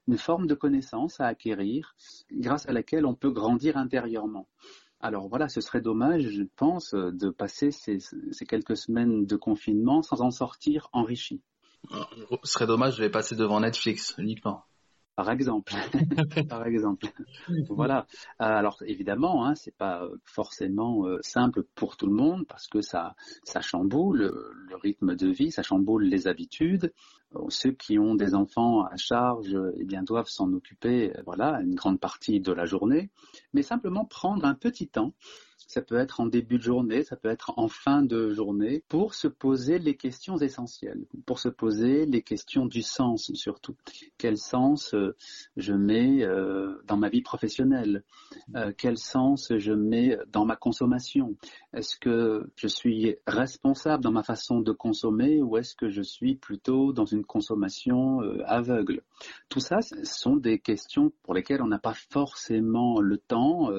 une 0.07 0.19
forme 0.19 0.47
de 0.47 0.55
connaissance 0.55 1.21
à 1.21 1.27
acquérir, 1.27 1.97
grâce 2.31 2.69
à 2.69 2.73
laquelle 2.73 3.07
on 3.07 3.15
peut 3.15 3.31
grandir 3.31 3.79
intérieurement. 3.79 4.49
Alors 5.01 5.29
voilà, 5.29 5.49
ce 5.49 5.61
serait 5.61 5.81
dommage, 5.81 6.29
je 6.29 6.43
pense, 6.57 6.93
de 6.93 7.31
passer 7.31 7.71
ces, 7.71 8.01
ces 8.01 8.45
quelques 8.47 8.77
semaines 8.77 9.25
de 9.25 9.37
confinement 9.37 10.03
sans 10.03 10.21
en 10.21 10.33
sortir 10.33 10.91
enrichi. 10.93 11.41
Ce 11.91 12.53
serait 12.53 12.67
dommage 12.67 12.99
de 12.99 13.09
passer 13.09 13.37
devant 13.37 13.61
Netflix 13.61 14.15
uniquement. 14.19 14.65
Par 15.17 15.33
exemple, 15.33 15.73
par 16.49 16.65
exemple. 16.65 17.07
Voilà. 17.69 18.07
Alors 18.39 18.81
évidemment, 18.87 19.45
hein, 19.45 19.57
c'est 19.57 19.77
pas 19.77 20.07
forcément 20.23 21.07
euh, 21.07 21.19
simple 21.23 21.65
pour 21.75 21.97
tout 21.97 22.07
le 22.07 22.13
monde 22.13 22.47
parce 22.47 22.69
que 22.69 22.83
ça, 22.83 23.17
ça 23.43 23.61
chamboule 23.61 24.33
le 24.69 24.77
rythme 24.77 25.17
de 25.17 25.27
vie, 25.27 25.51
ça 25.51 25.65
chamboule 25.65 26.05
les 26.05 26.29
habitudes. 26.29 26.93
Ceux 27.49 27.73
qui 27.73 27.99
ont 27.99 28.15
des 28.15 28.37
enfants 28.37 28.85
à 28.85 28.97
charge, 28.97 29.59
eh 29.77 29.85
bien, 29.85 30.05
doivent 30.05 30.29
s'en 30.29 30.53
occuper, 30.53 31.13
voilà, 31.27 31.61
une 31.63 31.75
grande 31.75 31.99
partie 31.99 32.39
de 32.39 32.53
la 32.53 32.65
journée. 32.65 33.11
Mais 33.53 33.63
simplement 33.63 34.05
prendre 34.05 34.45
un 34.45 34.55
petit 34.55 34.87
temps 34.87 35.15
ça 35.69 35.83
peut 35.83 35.97
être 35.97 36.21
en 36.21 36.27
début 36.27 36.57
de 36.57 36.63
journée, 36.63 37.05
ça 37.05 37.15
peut 37.15 37.29
être 37.29 37.53
en 37.57 37.69
fin 37.69 38.03
de 38.03 38.31
journée, 38.31 38.83
pour 38.89 39.15
se 39.15 39.29
poser 39.29 39.79
les 39.79 39.97
questions 39.97 40.39
essentielles, 40.39 41.05
pour 41.27 41.39
se 41.39 41.51
poser 41.51 42.07
les 42.07 42.23
questions 42.23 42.67
du 42.67 42.83
sens 42.83 43.31
surtout. 43.35 43.77
Quel 44.17 44.39
sens 44.39 44.95
euh, 44.95 45.15
je 45.57 45.75
mets 45.75 46.25
euh, 46.25 46.83
dans 46.87 46.97
ma 46.97 47.11
vie 47.11 47.21
professionnelle? 47.21 48.03
Euh, 48.57 48.73
Quel 48.77 48.97
sens 48.97 49.53
je 49.57 49.73
mets 49.73 50.19
dans 50.33 50.47
ma 50.47 50.57
consommation? 50.57 51.37
Est-ce 51.75 51.99
que 51.99 52.51
je 52.57 52.67
suis 52.67 53.17
responsable 53.27 54.03
dans 54.03 54.13
ma 54.13 54.23
façon 54.23 54.61
de 54.61 54.73
consommer 54.73 55.43
ou 55.43 55.59
est-ce 55.59 55.75
que 55.75 55.91
je 55.91 56.03
suis 56.03 56.37
plutôt 56.37 56.95
dans 56.95 57.05
une 57.05 57.25
consommation 57.25 58.21
aveugle? 58.47 59.03
Tout 59.51 59.61
ça, 59.61 59.83
ce 59.83 60.03
sont 60.05 60.37
des 60.37 60.59
questions 60.59 61.13
pour 61.23 61.35
lesquelles 61.35 61.61
on 61.61 61.69
n'a 61.69 61.79
pas 61.79 61.95
forcément 61.95 63.01
le 63.01 63.19
temps 63.19 63.71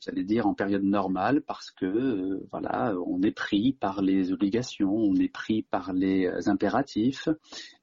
j'allais 0.00 0.24
dire 0.24 0.46
en 0.46 0.54
période 0.54 0.82
normale 0.82 1.42
parce 1.42 1.70
que 1.70 1.86
euh, 1.86 2.46
voilà, 2.50 2.94
on 3.06 3.22
est 3.22 3.30
pris 3.30 3.72
par 3.72 4.02
les 4.02 4.32
obligations, 4.32 4.92
on 4.94 5.14
est 5.16 5.28
pris 5.28 5.62
par 5.62 5.92
les 5.92 6.26
euh, 6.26 6.40
impératifs. 6.46 7.28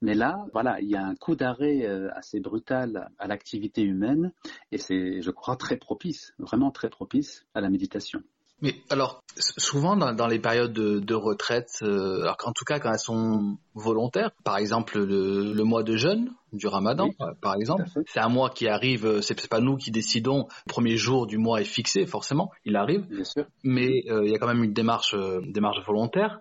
Mais 0.02 0.16
là, 0.16 0.46
voilà, 0.54 0.82
il 0.82 0.90
y 0.90 0.96
a 0.96 1.06
un 1.06 1.16
coup 1.16 1.36
d'arrêt 1.36 1.86
euh, 1.86 2.10
assez 2.14 2.40
brutal 2.40 3.10
à 3.20 3.28
l'activité 3.28 3.82
humaine 3.84 4.34
et 4.72 4.78
c'est, 4.78 5.22
je 5.22 5.32
crois, 5.32 5.56
très 5.56 5.78
propice, 5.78 6.34
vraiment 6.40 6.72
très 6.72 6.90
propice 6.90 7.46
à 7.54 7.62
la 7.62 7.70
méditation. 7.70 8.22
Mais 8.62 8.76
alors, 8.90 9.24
souvent 9.38 9.96
dans, 9.96 10.28
les 10.28 10.40
périodes 10.40 10.74
de, 10.74 11.14
retraite, 11.14 11.70
euh, 11.84 12.22
alors 12.22 12.38
en 12.46 12.52
tout 12.52 12.66
cas 12.66 12.80
quand 12.80 12.92
elles 12.92 13.00
sont 13.00 13.58
volontaires, 13.76 14.32
par 14.44 14.58
exemple 14.58 15.00
le, 15.00 15.64
mois 15.64 15.84
de 15.84 15.96
jeûne 15.96 16.32
du 16.54 16.68
Ramadan, 16.68 17.10
par 17.42 17.56
exemple, 17.56 17.84
c'est 18.08 18.20
un 18.20 18.30
mois 18.30 18.50
qui 18.50 18.68
arrive, 18.68 19.06
euh, 19.06 19.22
c'est 19.22 19.48
pas 19.48 19.60
nous 19.60 19.78
qui 19.78 19.92
décidons. 19.92 20.48
Le 20.66 20.70
premier 20.70 20.98
jour 20.98 21.28
du 21.28 21.38
mois 21.38 21.62
est 21.62 21.66
fixé, 21.66 22.06
forcément, 22.08 22.52
il 22.66 22.76
arrive. 22.76 23.06
Bien 23.08 23.24
sûr. 23.24 23.46
Mais 23.64 24.04
euh, 24.10 24.26
il 24.26 24.32
y 24.32 24.36
a 24.36 24.40
quand 24.40 24.48
même 24.48 24.64
une 24.64 24.74
démarche, 24.74 25.16
démarche 25.48 25.86
volontaire. 25.86 26.40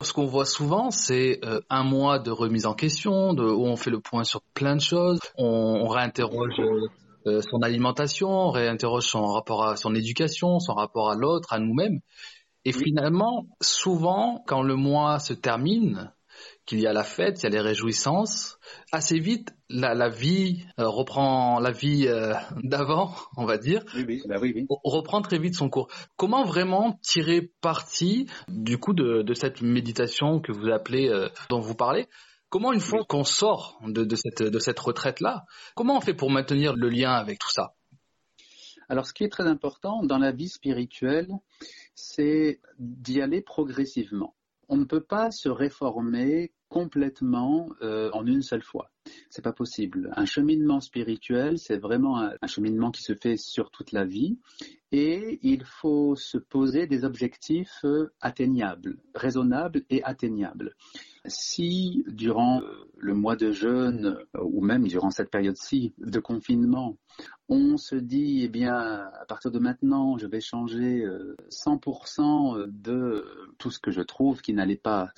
Ce 0.00 0.14
qu'on 0.14 0.24
voit 0.24 0.46
souvent, 0.46 0.90
c'est 0.90 1.40
un 1.68 1.84
mois 1.84 2.18
de 2.18 2.30
remise 2.30 2.64
en 2.64 2.72
question, 2.72 3.34
de, 3.34 3.44
où 3.44 3.66
on 3.66 3.76
fait 3.76 3.90
le 3.90 4.00
point 4.00 4.24
sur 4.24 4.40
plein 4.54 4.74
de 4.74 4.80
choses, 4.80 5.20
on, 5.36 5.82
on 5.82 5.88
réinterroge 5.88 6.58
euh, 6.58 6.88
son 7.42 7.62
alimentation, 7.62 8.50
réinterroge 8.50 9.06
son 9.06 9.26
rapport 9.26 9.64
à 9.64 9.76
son 9.76 9.94
éducation, 9.94 10.60
son 10.60 10.74
rapport 10.74 11.10
à 11.10 11.14
l'autre, 11.16 11.52
à 11.52 11.58
nous-mêmes. 11.58 12.00
Et 12.64 12.72
finalement, 12.72 13.46
souvent, 13.60 14.42
quand 14.46 14.62
le 14.62 14.74
mois 14.74 15.18
se 15.18 15.32
termine, 15.32 16.12
qu'il 16.66 16.80
y 16.80 16.86
a 16.86 16.92
la 16.92 17.04
fête, 17.04 17.40
il 17.40 17.44
y 17.44 17.46
a 17.46 17.50
les 17.50 17.60
réjouissances, 17.60 18.58
assez 18.92 19.18
vite, 19.20 19.54
la, 19.70 20.08
vie 20.08 20.64
euh, 20.78 20.88
reprend 20.88 21.60
la 21.60 21.70
vie 21.70 22.06
euh, 22.08 22.34
d'avant, 22.62 23.14
on 23.36 23.46
va 23.46 23.56
dire, 23.56 23.84
oui, 23.94 24.22
bah 24.28 24.36
oui, 24.40 24.52
oui, 24.54 24.66
reprend 24.84 25.22
très 25.22 25.38
vite 25.38 25.54
son 25.54 25.70
cours. 25.70 25.88
Comment 26.16 26.44
vraiment 26.44 26.98
tirer 27.02 27.52
parti 27.60 28.26
du 28.48 28.78
coup 28.78 28.94
de, 28.94 29.22
de 29.22 29.34
cette 29.34 29.62
méditation 29.62 30.40
que 30.40 30.52
vous 30.52 30.68
appelez, 30.68 31.08
dont 31.48 31.60
vous 31.60 31.74
parlez, 31.74 32.08
Comment 32.56 32.72
une 32.72 32.80
fois 32.80 33.04
qu'on 33.06 33.22
sort 33.22 33.78
de, 33.86 34.16
cette, 34.16 34.42
de 34.42 34.58
cette 34.58 34.78
retraite-là, 34.78 35.44
comment 35.74 35.98
on 35.98 36.00
fait 36.00 36.14
pour 36.14 36.30
maintenir 36.30 36.74
le 36.74 36.88
lien 36.88 37.12
avec 37.12 37.38
tout 37.38 37.50
ça? 37.50 37.74
Alors, 38.88 39.04
ce 39.04 39.12
qui 39.12 39.24
est 39.24 39.28
très 39.28 39.46
important 39.46 40.02
dans 40.02 40.16
la 40.16 40.32
vie 40.32 40.48
spirituelle, 40.48 41.28
c'est 41.94 42.62
d'y 42.78 43.20
aller 43.20 43.42
progressivement. 43.42 44.34
On 44.70 44.78
ne 44.78 44.86
peut 44.86 45.02
pas 45.02 45.30
se 45.30 45.50
réformer 45.50 46.54
complètement 46.70 47.68
euh, 47.82 48.08
en 48.14 48.24
une 48.24 48.40
seule 48.40 48.62
fois. 48.62 48.90
C'est 49.30 49.42
pas 49.42 49.52
possible. 49.52 50.12
Un 50.16 50.24
cheminement 50.24 50.80
spirituel, 50.80 51.58
c'est 51.58 51.78
vraiment 51.78 52.18
un, 52.18 52.46
cheminement 52.46 52.90
qui 52.90 53.02
se 53.02 53.14
fait 53.14 53.36
sur 53.36 53.70
toute 53.70 53.92
la 53.92 54.04
vie 54.04 54.38
et 54.92 55.40
il 55.42 55.64
faut 55.64 56.14
se 56.14 56.38
poser 56.38 56.86
des 56.86 57.04
objectifs 57.04 57.84
euh, 57.84 58.12
atteignables, 58.20 58.98
raisonnables 59.14 59.84
et 59.90 60.02
atteignables 60.04 60.74
si 61.28 62.04
durant 62.08 62.62
le 62.96 63.14
mois 63.14 63.36
de 63.36 63.50
jeûne 63.50 64.18
ou 64.40 64.62
même 64.62 64.86
durant 64.86 65.10
cette 65.10 65.30
période-ci 65.30 65.92
de 65.98 66.18
confinement, 66.20 66.96
on 67.48 67.76
se 67.76 67.94
dit, 67.94 68.42
eh 68.42 68.48
bien, 68.48 68.74
à 68.74 69.24
partir 69.26 69.50
de 69.50 69.58
maintenant, 69.58 70.18
je 70.18 70.26
vais 70.26 70.40
changer 70.40 71.06
100% 71.50 72.58
euh, 72.58 72.66
de 72.68 73.52
tout 73.58 73.70
ce 73.70 73.78
que 73.78 73.90
je 73.90 74.02
trouve 74.02 74.42
qui 74.42 74.52
n'allait 74.52 74.76
pas 74.76 75.10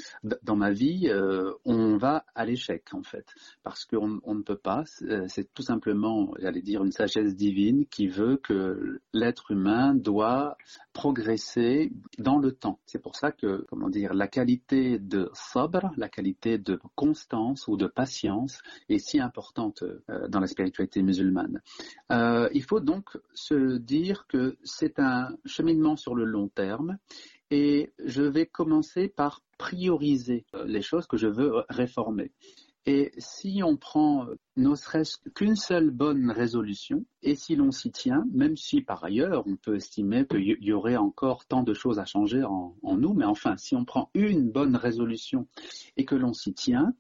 dans 0.42 0.54
ma 0.54 0.70
vie, 0.70 1.08
euh, 1.08 1.52
on 1.64 1.96
va 1.96 2.24
à 2.34 2.44
l'échec, 2.44 2.84
en 2.92 3.02
fait. 3.02 3.26
Parce 3.62 3.77
qu'on 3.84 4.34
ne 4.34 4.42
peut 4.42 4.56
pas, 4.56 4.84
c'est 5.28 5.52
tout 5.54 5.62
simplement, 5.62 6.32
j'allais 6.38 6.62
dire, 6.62 6.84
une 6.84 6.92
sagesse 6.92 7.34
divine 7.34 7.86
qui 7.86 8.08
veut 8.08 8.36
que 8.36 9.00
l'être 9.12 9.50
humain 9.50 9.94
doit 9.94 10.56
progresser 10.92 11.92
dans 12.18 12.38
le 12.38 12.52
temps. 12.52 12.80
C'est 12.86 13.00
pour 13.00 13.16
ça 13.16 13.30
que, 13.30 13.64
comment 13.68 13.88
dire, 13.88 14.14
la 14.14 14.26
qualité 14.26 14.98
de 14.98 15.30
sabr, 15.32 15.92
la 15.96 16.08
qualité 16.08 16.58
de 16.58 16.80
constance 16.94 17.68
ou 17.68 17.76
de 17.76 17.86
patience 17.86 18.60
est 18.88 18.98
si 18.98 19.20
importante 19.20 19.82
euh, 19.82 20.28
dans 20.28 20.40
la 20.40 20.46
spiritualité 20.46 21.02
musulmane. 21.02 21.60
Euh, 22.10 22.48
il 22.52 22.64
faut 22.64 22.80
donc 22.80 23.16
se 23.34 23.78
dire 23.78 24.26
que 24.26 24.56
c'est 24.64 24.98
un 24.98 25.36
cheminement 25.44 25.96
sur 25.96 26.14
le 26.14 26.24
long 26.24 26.48
terme 26.48 26.98
et 27.50 27.92
je 28.04 28.22
vais 28.22 28.46
commencer 28.46 29.08
par 29.08 29.42
prioriser 29.58 30.44
euh, 30.54 30.64
les 30.64 30.82
choses 30.82 31.06
que 31.06 31.16
je 31.16 31.28
veux 31.28 31.64
réformer. 31.68 32.32
Et 32.86 33.12
si 33.18 33.62
on 33.62 33.76
prend 33.76 34.26
euh, 34.26 34.36
ne 34.56 34.74
serait-ce 34.74 35.18
qu'une 35.34 35.56
seule 35.56 35.90
bonne 35.90 36.30
résolution, 36.30 37.04
et 37.22 37.34
si 37.34 37.54
l'on 37.54 37.70
s'y 37.70 37.90
tient, 37.90 38.24
même 38.32 38.56
si 38.56 38.80
par 38.80 39.04
ailleurs 39.04 39.46
on 39.46 39.56
peut 39.56 39.76
estimer 39.76 40.26
qu'il 40.26 40.56
y 40.60 40.72
aurait 40.72 40.96
encore 40.96 41.44
tant 41.46 41.62
de 41.62 41.74
choses 41.74 41.98
à 41.98 42.04
changer 42.04 42.42
en, 42.44 42.74
nous, 42.82 43.12
mais 43.12 43.24
enfin, 43.24 43.56
si 43.56 43.76
on 43.76 43.84
prend 43.84 44.10
une 44.14 44.50
bonne 44.50 44.74
résolution 44.74 45.46
et 45.96 46.04
que 46.04 46.14
l'on 46.14 46.32
s'y 46.32 46.54
tient, 46.54 46.94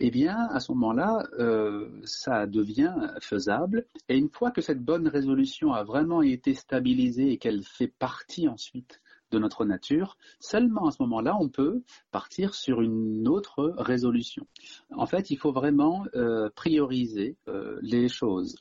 eh 0.00 0.10
bien, 0.10 0.36
à 0.50 0.60
ce 0.60 0.72
moment-là, 0.72 1.22
euh, 1.38 1.88
ça 2.04 2.46
devient 2.46 2.94
faisable. 3.20 3.86
Et 4.08 4.18
une 4.18 4.30
fois 4.30 4.50
que 4.50 4.60
cette 4.60 4.82
bonne 4.82 5.08
résolution 5.08 5.72
a 5.72 5.84
vraiment 5.84 6.22
été 6.22 6.54
stabilisée 6.54 7.30
et 7.30 7.38
qu'elle 7.38 7.62
fait 7.62 7.88
partie 7.88 8.48
ensuite 8.48 9.00
de 9.30 9.38
notre 9.38 9.64
nature, 9.64 10.16
seulement 10.40 10.86
à 10.86 10.90
ce 10.90 11.02
moment-là, 11.02 11.36
on 11.38 11.48
peut 11.48 11.82
partir 12.10 12.54
sur 12.54 12.80
une 12.80 13.28
autre 13.28 13.74
résolution. 13.76 14.46
En 14.94 15.06
fait, 15.06 15.30
il 15.30 15.36
faut 15.36 15.52
vraiment 15.52 16.04
euh, 16.14 16.48
prioriser 16.54 17.36
euh, 17.48 17.78
les 17.82 18.08
choses. 18.08 18.56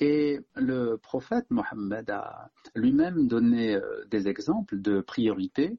Et 0.00 0.40
le 0.54 0.96
prophète 0.96 1.46
Mohammed 1.50 2.08
a 2.10 2.50
lui-même 2.74 3.26
donné 3.28 3.74
euh, 3.74 4.04
des 4.10 4.28
exemples 4.28 4.80
de 4.80 5.00
priorité. 5.00 5.78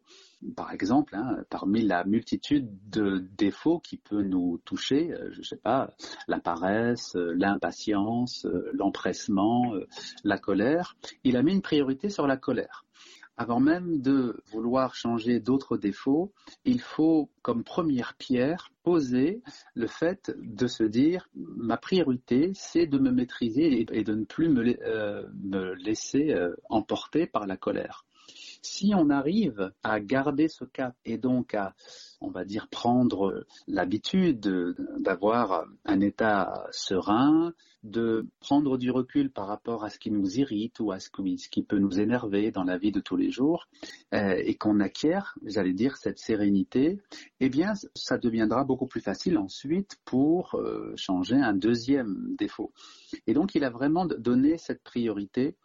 Par 0.55 0.71
exemple, 0.71 1.15
hein, 1.15 1.43
parmi 1.49 1.81
la 1.81 2.03
multitude 2.03 2.69
de 2.89 3.25
défauts 3.37 3.79
qui 3.79 3.97
peut 3.97 4.21
nous 4.21 4.59
toucher, 4.65 5.11
je 5.31 5.39
ne 5.39 5.43
sais 5.43 5.57
pas, 5.57 5.95
la 6.27 6.39
paresse, 6.39 7.15
l'impatience, 7.15 8.45
l'empressement, 8.71 9.73
la 10.23 10.37
colère, 10.37 10.95
il 11.23 11.37
a 11.37 11.41
mis 11.41 11.53
une 11.53 11.63
priorité 11.63 12.09
sur 12.09 12.27
la 12.27 12.37
colère 12.37 12.85
avant 13.37 13.59
même 13.59 14.01
de 14.01 14.41
vouloir 14.51 14.95
changer 14.95 15.39
d'autres 15.39 15.77
défauts, 15.77 16.33
il 16.65 16.81
faut, 16.81 17.29
comme 17.43 17.63
première 17.63 18.15
pierre, 18.15 18.71
poser 18.83 19.41
le 19.75 19.87
fait 19.87 20.35
de 20.37 20.65
se 20.65 20.83
dire 20.83 21.29
ma 21.35 21.77
priorité, 21.77 22.51
c'est 22.55 22.87
de 22.87 22.97
me 22.97 23.11
maîtriser 23.11 23.85
et 23.91 24.03
de 24.03 24.15
ne 24.15 24.25
plus 24.25 24.49
me, 24.49 24.75
euh, 24.83 25.75
laisser 25.75 26.31
euh, 26.31 26.55
emporter 26.69 27.27
par 27.27 27.45
la 27.45 27.57
colère. 27.57 28.06
Si 28.61 28.93
on 28.95 29.09
arrive 29.09 29.71
à 29.83 29.99
garder 29.99 30.47
ce 30.47 30.65
cap 30.65 30.95
et 31.05 31.17
donc 31.17 31.53
à 31.53 31.73
on 32.21 32.29
va 32.29 32.45
dire, 32.45 32.67
prendre 32.69 33.45
l'habitude 33.67 34.39
d'avoir 34.97 35.65
un 35.85 35.99
état 36.01 36.67
serein, 36.71 37.53
de 37.83 38.27
prendre 38.39 38.77
du 38.77 38.89
recul 38.91 39.29
par 39.31 39.47
rapport 39.47 39.83
à 39.83 39.89
ce 39.89 39.99
qui 39.99 40.09
nous 40.09 40.39
irrite 40.39 40.79
ou 40.79 40.91
à 40.91 40.99
ce 40.99 41.09
qui 41.09 41.63
peut 41.63 41.77
nous 41.77 41.99
énerver 41.99 42.51
dans 42.51 42.63
la 42.63 42.77
vie 42.77 42.91
de 42.91 42.99
tous 42.99 43.15
les 43.15 43.29
jours, 43.29 43.67
euh, 44.13 44.35
et 44.37 44.55
qu'on 44.55 44.79
acquiert, 44.79 45.37
j'allais 45.45 45.73
dire, 45.73 45.95
cette 45.95 46.17
sérénité, 46.17 46.99
eh 47.39 47.49
bien, 47.49 47.73
ça 47.95 48.17
deviendra 48.17 48.63
beaucoup 48.63 48.87
plus 48.87 49.01
facile 49.01 49.37
ensuite 49.37 49.97
pour 50.05 50.55
euh, 50.55 50.93
changer 50.97 51.35
un 51.35 51.53
deuxième 51.53 52.35
défaut. 52.37 52.73
Et 53.27 53.33
donc, 53.33 53.53
il 53.55 53.63
a 53.63 53.69
vraiment 53.69 54.05
donné 54.05 54.57
cette 54.57 54.81
priorité, 54.83 55.55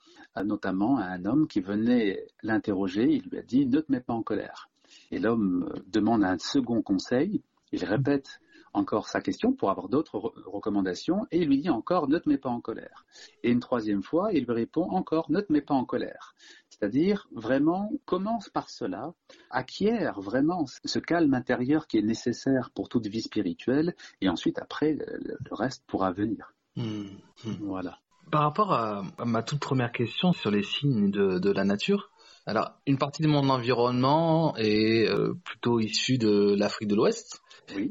notamment 0.44 0.98
à 0.98 1.04
un 1.04 1.24
homme 1.24 1.46
qui 1.46 1.60
venait 1.60 2.26
l'interroger. 2.42 3.10
Il 3.10 3.28
lui 3.30 3.38
a 3.38 3.42
dit 3.42 3.66
ne 3.66 3.80
te 3.80 3.90
mets 3.90 4.00
pas 4.00 4.14
en 4.14 4.22
colère. 4.22 4.70
Et 5.10 5.18
l'homme 5.18 5.70
euh, 5.74 5.80
demande 5.86 6.24
un 6.24 6.38
second 6.38 6.82
conseil. 6.82 7.42
Il 7.72 7.84
répète 7.84 8.40
encore 8.74 9.08
sa 9.08 9.20
question 9.20 9.52
pour 9.52 9.70
avoir 9.70 9.88
d'autres 9.88 10.18
recommandations 10.46 11.26
et 11.30 11.42
il 11.42 11.48
lui 11.48 11.58
dit 11.58 11.70
encore 11.70 12.08
ne 12.08 12.18
te 12.18 12.28
mets 12.28 12.38
pas 12.38 12.48
en 12.48 12.60
colère. 12.60 13.04
Et 13.42 13.50
une 13.50 13.60
troisième 13.60 14.02
fois, 14.02 14.32
il 14.32 14.44
lui 14.44 14.52
répond 14.52 14.84
encore 14.90 15.30
ne 15.30 15.40
te 15.40 15.52
mets 15.52 15.60
pas 15.60 15.74
en 15.74 15.84
colère. 15.84 16.34
C'est-à-dire 16.70 17.28
vraiment 17.32 17.92
commence 18.06 18.48
par 18.48 18.70
cela, 18.70 19.14
acquiert 19.50 20.20
vraiment 20.20 20.64
ce 20.66 20.98
calme 20.98 21.34
intérieur 21.34 21.86
qui 21.86 21.98
est 21.98 22.02
nécessaire 22.02 22.70
pour 22.70 22.88
toute 22.88 23.06
vie 23.06 23.22
spirituelle 23.22 23.94
et 24.20 24.28
ensuite 24.28 24.58
après 24.58 24.94
le, 24.94 25.36
reste 25.50 25.84
pourra 25.86 26.12
venir. 26.12 26.54
Mmh, 26.76 27.04
mmh. 27.44 27.50
Voilà. 27.60 27.98
Par 28.32 28.42
rapport 28.42 28.72
à, 28.72 29.04
ma 29.24 29.44
toute 29.44 29.60
première 29.60 29.92
question 29.92 30.32
sur 30.32 30.50
les 30.50 30.64
signes 30.64 31.10
de 31.12 31.50
la 31.52 31.62
nature, 31.62 32.10
alors, 32.44 32.72
une 32.86 32.98
partie 32.98 33.22
de 33.22 33.28
mon 33.28 33.48
environnement 33.48 34.56
est 34.56 35.08
euh, 35.08 35.34
plutôt 35.44 35.78
issue 35.78 36.18
de 36.18 36.56
l'Afrique 36.58 36.88
de 36.88 36.96
l'Ouest. 36.96 37.40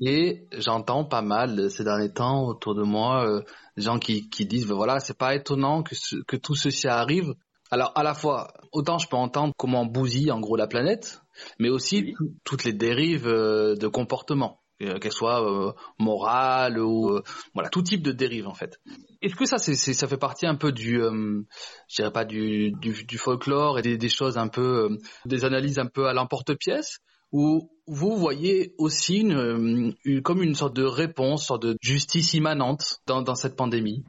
Et 0.01 0.45
j'entends 0.57 1.05
pas 1.05 1.21
mal 1.21 1.71
ces 1.71 1.85
derniers 1.85 2.11
temps 2.11 2.45
autour 2.45 2.75
de 2.75 2.83
moi 2.83 3.25
euh, 3.25 3.41
des 3.77 3.83
gens 3.83 3.97
qui, 3.97 4.29
qui 4.29 4.45
disent 4.45 4.67
ben 4.67 4.75
voilà, 4.75 4.99
c'est 4.99 5.17
pas 5.17 5.33
étonnant 5.33 5.81
que, 5.81 5.95
que 6.27 6.35
tout 6.35 6.55
ceci 6.55 6.87
arrive. 6.87 7.33
Alors, 7.71 7.93
à 7.95 8.03
la 8.03 8.13
fois, 8.13 8.51
autant 8.73 8.97
je 8.97 9.07
peux 9.07 9.15
entendre 9.15 9.53
comment 9.57 9.85
bousille 9.85 10.29
en 10.31 10.41
gros 10.41 10.57
la 10.57 10.67
planète, 10.67 11.21
mais 11.57 11.69
aussi 11.69 12.13
toutes 12.43 12.65
les 12.65 12.73
dérives 12.73 13.27
euh, 13.27 13.75
de 13.75 13.87
comportement. 13.87 14.60
Euh, 14.81 14.99
qu'elle 14.99 15.11
soit 15.11 15.43
euh, 15.43 15.73
morale 15.99 16.79
ou 16.79 17.09
euh, 17.09 17.21
voilà 17.53 17.69
tout 17.69 17.83
type 17.83 18.01
de 18.01 18.11
dérive 18.11 18.47
en 18.47 18.53
fait. 18.53 18.79
Est-ce 19.21 19.35
que 19.35 19.45
ça 19.45 19.57
c'est, 19.57 19.75
ça 19.75 20.07
fait 20.07 20.17
partie 20.17 20.47
un 20.47 20.55
peu 20.55 20.71
du 20.71 20.99
dirais 21.95 22.11
pas 22.11 22.25
du, 22.25 22.73
folklore 23.17 23.77
et 23.77 23.97
des, 23.97 24.09
choses 24.09 24.37
un 24.37 24.47
peu 24.47 24.97
des 25.25 25.45
analyses 25.45 25.77
un 25.77 25.85
peu 25.85 26.07
à 26.07 26.13
l'emporte-pièce? 26.13 26.99
Ou 27.31 27.69
vous 27.85 28.17
voyez 28.17 28.73
aussi 28.77 29.23
comme 30.23 30.43
une 30.43 30.55
sorte 30.55 30.75
de 30.75 30.83
réponse, 30.83 31.43
une 31.43 31.47
sorte 31.47 31.63
de 31.63 31.77
justice 31.81 32.33
immanente 32.33 33.01
dans, 33.05 33.35
cette 33.35 33.55
pandémie? 33.55 34.03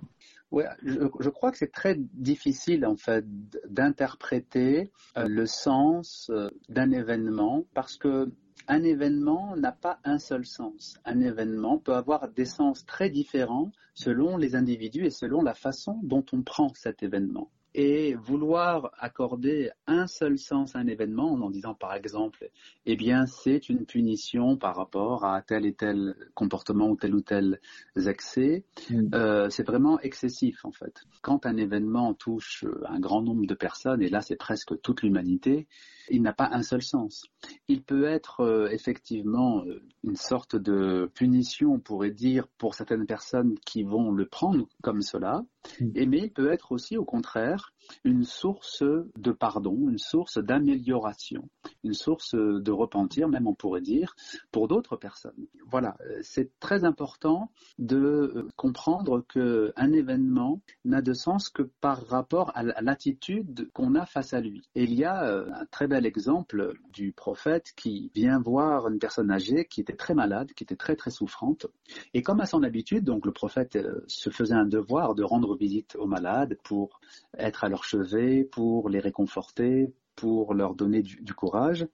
Ouais, 0.50 0.66
je, 0.82 1.28
crois 1.28 1.50
que 1.50 1.58
c'est 1.58 1.72
très 1.72 1.96
difficile 1.98 2.86
en 2.86 2.96
fait 2.96 3.24
d'interpréter 3.68 4.90
le 5.16 5.44
sens 5.46 6.30
d'un 6.68 6.90
événement 6.90 7.64
parce 7.74 7.96
que 7.98 8.30
un 8.68 8.82
événement 8.82 9.56
n'a 9.56 9.72
pas 9.72 9.98
un 10.04 10.18
seul 10.18 10.44
sens. 10.44 10.98
Un 11.04 11.20
événement 11.20 11.78
peut 11.78 11.94
avoir 11.94 12.28
des 12.28 12.44
sens 12.44 12.84
très 12.86 13.10
différents 13.10 13.72
selon 13.94 14.36
les 14.36 14.54
individus 14.54 15.06
et 15.06 15.10
selon 15.10 15.42
la 15.42 15.54
façon 15.54 16.00
dont 16.02 16.24
on 16.32 16.42
prend 16.42 16.72
cet 16.74 17.02
événement 17.02 17.50
et 17.74 18.14
vouloir 18.14 18.90
accorder 18.98 19.70
un 19.86 20.06
seul 20.06 20.38
sens 20.38 20.76
à 20.76 20.80
un 20.80 20.86
événement 20.86 21.32
en 21.32 21.50
disant 21.50 21.74
par 21.74 21.94
exemple, 21.94 22.50
eh 22.86 22.96
bien 22.96 23.26
c'est 23.26 23.68
une 23.68 23.86
punition 23.86 24.56
par 24.56 24.76
rapport 24.76 25.24
à 25.24 25.40
tel 25.42 25.64
et 25.64 25.74
tel 25.74 26.14
comportement 26.34 26.88
ou 26.90 26.96
tel 26.96 27.14
ou 27.14 27.22
tel 27.22 27.60
excès, 27.96 28.64
mm. 28.90 29.14
euh, 29.14 29.48
c'est 29.48 29.66
vraiment 29.66 29.98
excessif 30.00 30.64
en 30.64 30.72
fait. 30.72 31.02
Quand 31.22 31.46
un 31.46 31.56
événement 31.56 32.14
touche 32.14 32.64
un 32.86 33.00
grand 33.00 33.22
nombre 33.22 33.46
de 33.46 33.54
personnes, 33.54 34.02
et 34.02 34.10
là 34.10 34.20
c'est 34.20 34.36
presque 34.36 34.80
toute 34.82 35.02
l'humanité, 35.02 35.66
il 36.10 36.22
n'a 36.22 36.32
pas 36.32 36.48
un 36.52 36.62
seul 36.62 36.82
sens. 36.82 37.24
Il 37.68 37.82
peut 37.82 38.04
être 38.04 38.40
euh, 38.40 38.68
effectivement 38.70 39.64
euh, 39.64 39.82
une 40.04 40.16
sorte 40.16 40.56
de 40.56 41.10
punition, 41.14 41.74
on 41.74 41.80
pourrait 41.80 42.10
dire, 42.10 42.48
pour 42.58 42.74
certaines 42.74 43.06
personnes 43.06 43.54
qui 43.66 43.82
vont 43.82 44.10
le 44.10 44.26
prendre 44.26 44.68
comme 44.82 45.02
cela, 45.02 45.44
mm. 45.80 46.06
mais 46.08 46.18
il 46.18 46.32
peut 46.32 46.52
être 46.52 46.72
aussi 46.72 46.96
au 46.96 47.04
contraire 47.04 47.71
une 48.04 48.24
source 48.24 48.82
de 48.82 49.32
pardon, 49.32 49.88
une 49.88 49.98
source 49.98 50.38
d'amélioration, 50.38 51.48
une 51.84 51.94
source 51.94 52.34
de 52.34 52.70
repentir, 52.72 53.28
même 53.28 53.46
on 53.46 53.54
pourrait 53.54 53.80
dire, 53.80 54.14
pour 54.50 54.68
d'autres 54.68 54.96
personnes. 54.96 55.46
Voilà, 55.70 55.96
c'est 56.22 56.58
très 56.60 56.84
important 56.84 57.50
de 57.78 57.96
euh, 57.96 58.48
comprendre 58.56 59.24
qu'un 59.26 59.92
événement 59.92 60.60
n'a 60.84 61.02
de 61.02 61.12
sens 61.12 61.48
que 61.48 61.62
par 61.80 62.06
rapport 62.06 62.52
à 62.54 62.62
l'attitude 62.82 63.70
qu'on 63.72 63.94
a 63.94 64.06
face 64.06 64.32
à 64.34 64.40
lui. 64.40 64.62
Et 64.74 64.84
il 64.84 64.94
y 64.94 65.04
a 65.04 65.24
euh, 65.24 65.50
un 65.52 65.66
très 65.66 65.86
bel 65.86 66.06
exemple 66.06 66.74
du 66.92 67.12
prophète 67.12 67.72
qui 67.76 68.10
vient 68.14 68.40
voir 68.40 68.88
une 68.88 68.98
personne 68.98 69.30
âgée 69.30 69.66
qui 69.66 69.80
était 69.80 69.96
très 69.96 70.14
malade, 70.14 70.52
qui 70.54 70.64
était 70.64 70.76
très 70.76 70.96
très 70.96 71.10
souffrante. 71.10 71.66
Et 72.14 72.22
comme 72.22 72.40
à 72.40 72.46
son 72.46 72.62
habitude, 72.62 73.04
donc 73.04 73.26
le 73.26 73.32
prophète 73.32 73.76
euh, 73.76 74.04
se 74.06 74.30
faisait 74.30 74.54
un 74.54 74.66
devoir 74.66 75.14
de 75.14 75.22
rendre 75.22 75.56
visite 75.56 75.96
aux 75.96 76.06
malades 76.06 76.58
pour 76.62 77.00
être 77.38 77.64
à 77.64 77.68
leur 77.68 77.81
chevet, 77.84 78.44
pour 78.44 78.88
les 78.88 79.00
réconforter, 79.00 79.92
pour 80.16 80.54
leur 80.54 80.74
donner 80.74 81.02
du, 81.02 81.34
courage. 81.34 81.86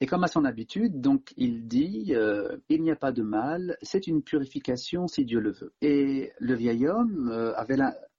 Et 0.00 0.06
comme 0.06 0.24
à 0.24 0.28
son 0.28 0.44
habitude, 0.44 1.00
donc 1.00 1.32
il 1.36 1.66
dit 1.66 2.14
euh, 2.14 2.56
il 2.68 2.82
n'y 2.82 2.90
a 2.90 2.96
pas 2.96 3.12
de 3.12 3.22
mal, 3.22 3.76
c'est 3.82 4.06
une 4.06 4.22
purification 4.22 5.08
si 5.08 5.24
Dieu 5.24 5.40
le 5.40 5.52
veut. 5.52 5.72
Et 5.82 6.32
le 6.38 6.54
vieil 6.54 6.86
homme 6.86 7.28
euh, 7.30 7.52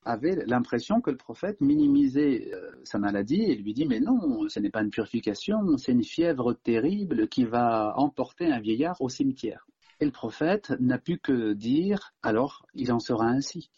avait 0.04 0.36
l'impression 0.46 1.02
que 1.02 1.12
le 1.12 1.18
prophète 1.18 1.62
minimisait 1.62 2.52
euh, 2.54 2.72
sa 2.84 3.00
maladie 3.00 3.44
et 3.44 3.56
lui 3.56 3.74
dit 3.74 3.86
mais 3.86 4.00
non, 4.00 4.48
ce 4.50 4.60
n'est 4.60 4.70
pas 4.70 4.82
une 4.82 4.90
purification, 4.90 5.78
c'est 5.78 5.94
une 5.94 6.04
fièvre 6.04 6.54
terrible 6.54 7.28
qui 7.28 7.46
va 7.46 7.94
emporter 7.98 8.52
un 8.52 8.60
vieillard 8.60 9.02
au 9.02 9.10
cimetière. 9.10 9.66
Et 10.00 10.06
le 10.06 10.12
prophète 10.12 10.74
n'a 10.80 11.00
pu 11.00 11.18
que 11.18 11.54
dire 11.54 12.14
alors 12.22 12.66
il 12.74 12.92
en 12.92 13.00
sera 13.00 13.28
ainsi. 13.28 13.70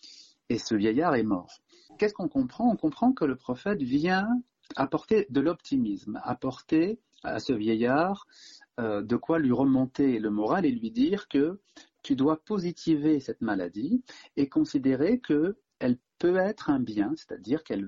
Et 0.49 0.57
ce 0.57 0.73
vieillard 0.73 1.15
est 1.15 1.23
mort 1.23 1.59
qu'est-ce 1.99 2.13
qu'on 2.15 2.29
comprend? 2.29 2.71
On 2.71 2.75
comprend 2.75 3.11
que 3.11 3.25
le 3.25 3.35
prophète 3.35 3.83
vient 3.83 4.27
apporter 4.75 5.27
de 5.29 5.41
l'optimisme, 5.41 6.19
apporter 6.23 6.99
à 7.23 7.39
ce 7.39 7.53
vieillard 7.53 8.25
euh, 8.79 9.01
de 9.01 9.15
quoi 9.17 9.37
lui 9.39 9.51
remonter 9.51 10.19
le 10.19 10.29
moral 10.31 10.65
et 10.65 10.71
lui 10.71 10.89
dire 10.89 11.27
que 11.27 11.59
tu 12.01 12.15
dois 12.15 12.41
positiver 12.43 13.19
cette 13.19 13.41
maladie 13.41 14.01
et 14.37 14.47
considérer 14.47 15.19
que 15.19 15.57
elle 15.79 15.97
peut 16.19 16.35
être 16.35 16.69
un 16.69 16.79
bien, 16.79 17.13
c'est-à-dire 17.15 17.63
qu'elle 17.63 17.85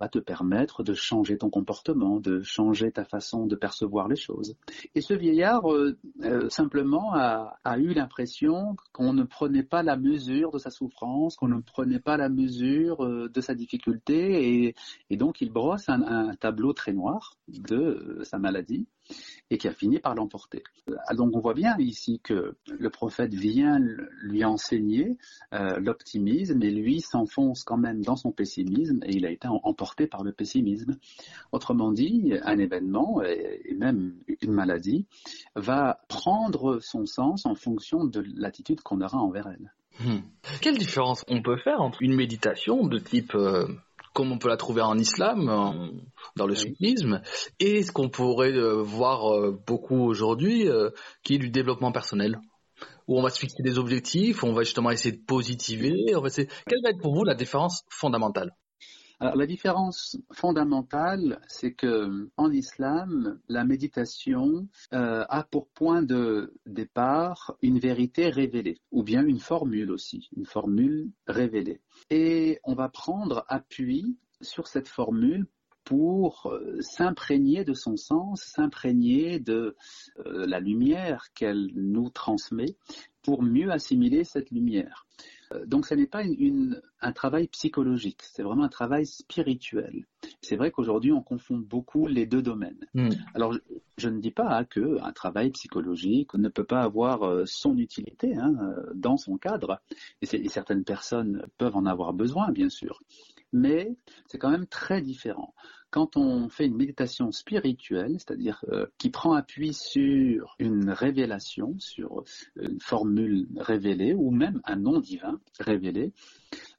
va 0.00 0.08
te 0.08 0.18
permettre 0.18 0.82
de 0.82 0.94
changer 0.94 1.38
ton 1.38 1.48
comportement, 1.48 2.18
de 2.18 2.42
changer 2.42 2.90
ta 2.90 3.04
façon 3.04 3.46
de 3.46 3.54
percevoir 3.54 4.08
les 4.08 4.16
choses. 4.16 4.56
Et 4.96 5.00
ce 5.00 5.14
vieillard, 5.14 5.72
euh, 5.72 5.96
euh, 6.24 6.50
simplement, 6.50 7.14
a, 7.14 7.78
eu 7.78 7.94
l'impression 7.94 8.74
qu'on 8.92 9.12
ne 9.12 9.22
prenait 9.22 9.62
pas 9.62 9.84
la 9.84 9.96
mesure 9.96 10.50
de 10.50 10.58
sa 10.58 10.70
souffrance, 10.70 11.36
qu'on 11.36 11.48
ne 11.48 11.60
prenait 11.60 12.00
pas 12.00 12.16
la 12.16 12.28
mesure 12.28 13.04
euh, 13.04 13.28
de 13.28 13.40
sa 13.40 13.54
difficulté, 13.54 14.74
et, 15.08 15.16
donc 15.16 15.40
il 15.40 15.50
brosse 15.52 15.88
un, 15.88 16.34
tableau 16.34 16.72
très 16.72 16.92
noir 16.92 17.36
de 17.46 18.20
sa 18.24 18.38
maladie 18.38 18.86
et 19.50 19.58
qui 19.58 19.68
a 19.68 19.72
fini 19.72 19.98
par 19.98 20.14
l'emporter. 20.14 20.62
Donc 21.16 21.34
on 21.34 21.40
voit 21.40 21.54
bien 21.54 21.76
ici 21.78 22.20
que 22.22 22.56
le 22.66 22.90
prophète 22.90 23.32
vient 23.32 23.78
lui 24.22 24.44
enseigner 24.44 25.16
l'optimisme 25.52 26.62
et 26.62 26.70
lui 26.70 27.00
s'enfonce 27.00 27.64
quand 27.64 27.78
même 27.78 28.02
dans 28.02 28.16
son 28.16 28.32
pessimisme 28.32 29.00
et 29.04 29.16
il 29.16 29.26
a 29.26 29.30
été 29.30 29.48
emporté 29.48 30.06
par 30.06 30.22
le 30.22 30.32
pessimisme. 30.32 30.98
Autrement 31.52 31.92
dit, 31.92 32.34
un 32.42 32.58
événement 32.58 33.22
et 33.22 33.74
même 33.78 34.14
une 34.42 34.52
maladie 34.52 35.06
va 35.54 36.00
prendre 36.08 36.78
son 36.80 37.06
sens 37.06 37.46
en 37.46 37.54
fonction 37.54 38.04
de 38.04 38.22
l'attitude 38.36 38.80
qu'on 38.82 39.00
aura 39.00 39.18
envers 39.18 39.48
elle. 39.48 39.72
Hmm. 40.00 40.20
Quelle 40.60 40.78
différence 40.78 41.24
on 41.28 41.42
peut 41.42 41.56
faire 41.56 41.80
entre 41.80 42.02
une 42.02 42.14
méditation 42.14 42.86
de 42.86 42.98
type 42.98 43.34
euh, 43.34 43.66
comme 44.18 44.32
on 44.32 44.38
peut 44.38 44.48
la 44.48 44.56
trouver 44.56 44.82
en 44.82 44.98
islam, 44.98 45.46
dans 46.34 46.46
le 46.48 46.56
soufisme, 46.56 47.22
et 47.60 47.84
ce 47.84 47.92
qu'on 47.92 48.08
pourrait 48.08 48.50
euh, 48.50 48.82
voir 48.82 49.32
euh, 49.32 49.56
beaucoup 49.64 50.00
aujourd'hui, 50.00 50.66
qui 51.22 51.36
est 51.36 51.38
du 51.38 51.50
développement 51.50 51.92
personnel 51.92 52.40
où 53.06 53.16
on 53.16 53.22
va 53.22 53.30
se 53.30 53.38
fixer 53.38 53.62
des 53.62 53.78
objectifs, 53.78 54.42
on 54.42 54.52
va 54.52 54.64
justement 54.64 54.90
essayer 54.90 55.16
de 55.16 55.24
positiver. 55.24 56.14
On 56.16 56.20
va 56.20 56.26
essayer... 56.26 56.48
Quelle 56.66 56.82
va 56.82 56.90
être 56.90 57.00
pour 57.00 57.14
vous 57.14 57.24
la 57.24 57.34
différence 57.34 57.84
fondamentale? 57.88 58.50
Alors, 59.20 59.34
la 59.34 59.46
différence 59.46 60.16
fondamentale, 60.32 61.40
c'est 61.48 61.72
que 61.72 62.30
en 62.36 62.52
islam, 62.52 63.40
la 63.48 63.64
méditation 63.64 64.68
euh, 64.92 65.24
a 65.28 65.42
pour 65.42 65.66
point 65.68 66.02
de 66.02 66.54
départ 66.66 67.56
une 67.60 67.80
vérité 67.80 68.28
révélée, 68.28 68.80
ou 68.92 69.02
bien 69.02 69.26
une 69.26 69.40
formule 69.40 69.90
aussi, 69.90 70.28
une 70.36 70.46
formule 70.46 71.10
révélée. 71.26 71.80
Et 72.10 72.60
on 72.62 72.74
va 72.74 72.88
prendre 72.88 73.44
appui 73.48 74.16
sur 74.40 74.68
cette 74.68 74.88
formule 74.88 75.46
pour 75.82 76.46
euh, 76.52 76.80
s'imprégner 76.80 77.64
de 77.64 77.74
son 77.74 77.96
sens, 77.96 78.42
s'imprégner 78.42 79.40
de 79.40 79.74
euh, 80.26 80.46
la 80.46 80.60
lumière 80.60 81.32
qu'elle 81.34 81.70
nous 81.74 82.10
transmet, 82.10 82.76
pour 83.28 83.42
mieux 83.42 83.70
assimiler 83.70 84.24
cette 84.24 84.50
lumière. 84.50 85.06
Euh, 85.52 85.66
donc 85.66 85.84
ce 85.84 85.94
n'est 85.94 86.06
pas 86.06 86.24
une, 86.24 86.80
un 87.02 87.12
travail 87.12 87.46
psychologique, 87.48 88.22
c'est 88.22 88.42
vraiment 88.42 88.64
un 88.64 88.70
travail 88.70 89.04
spirituel. 89.04 90.06
C'est 90.40 90.56
vrai 90.56 90.70
qu'aujourd'hui 90.70 91.12
on 91.12 91.20
confond 91.20 91.58
beaucoup 91.58 92.06
les 92.06 92.24
deux 92.24 92.40
domaines. 92.40 92.86
Hmm. 92.94 93.10
Alors 93.34 93.52
je, 93.52 93.58
je, 93.98 94.08
ne 94.08 94.18
dis 94.18 94.30
pas 94.30 94.48
hein, 94.48 94.64
que 94.64 94.98
un 95.02 95.12
travail 95.12 95.50
psychologique 95.50 96.32
ne 96.32 96.48
peut 96.48 96.64
pas 96.64 96.80
avoir 96.80 97.24
euh, 97.24 97.44
son 97.44 97.76
utilité 97.76 98.34
hein, 98.34 98.54
euh, 98.62 98.92
dans 98.94 99.18
son 99.18 99.36
cadre, 99.36 99.82
et, 100.22 100.34
et 100.34 100.48
certaines 100.48 100.84
personnes 100.84 101.44
peuvent 101.58 101.76
en 101.76 101.84
avoir 101.84 102.14
besoin 102.14 102.50
bien 102.50 102.70
sûr, 102.70 103.02
mais 103.52 103.94
c'est 104.26 104.38
quand 104.38 104.50
même 104.50 104.66
très 104.66 105.02
différent 105.02 105.52
quand 105.90 106.16
on 106.16 106.48
fait 106.48 106.66
une 106.66 106.76
méditation 106.76 107.32
spirituelle, 107.32 108.12
c'est-à-dire 108.18 108.64
euh, 108.68 108.86
qui 108.98 109.10
prend 109.10 109.32
appui 109.32 109.72
sur 109.72 110.54
une 110.58 110.90
révélation, 110.90 111.74
sur 111.78 112.24
une 112.56 112.80
formule 112.80 113.46
révélée 113.56 114.14
ou 114.14 114.30
même 114.30 114.60
un 114.64 114.76
nom 114.76 115.00
divin 115.00 115.40
révélé, 115.60 116.12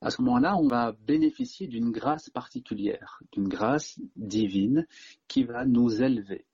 à 0.01 0.11
ce 0.11 0.21
moment-là, 0.21 0.57
on 0.57 0.67
va 0.67 0.95
bénéficier 1.07 1.67
d'une 1.67 1.91
grâce 1.91 2.29
particulière, 2.29 3.21
d'une 3.31 3.47
grâce 3.47 3.99
divine 4.15 4.87
qui 5.27 5.43
va 5.43 5.65
nous 5.65 6.01
élever. 6.01 6.45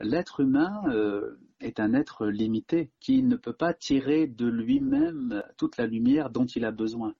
L'être 0.00 0.40
humain 0.40 0.82
euh, 0.88 1.38
est 1.60 1.80
un 1.80 1.94
être 1.94 2.26
limité 2.26 2.90
qui 3.00 3.22
ne 3.22 3.36
peut 3.36 3.52
pas 3.52 3.72
tirer 3.72 4.26
de 4.26 4.46
lui-même 4.46 5.42
toute 5.56 5.76
la 5.76 5.86
lumière 5.86 6.30
dont 6.30 6.46
il 6.46 6.64
a 6.64 6.72
besoin. 6.72 7.14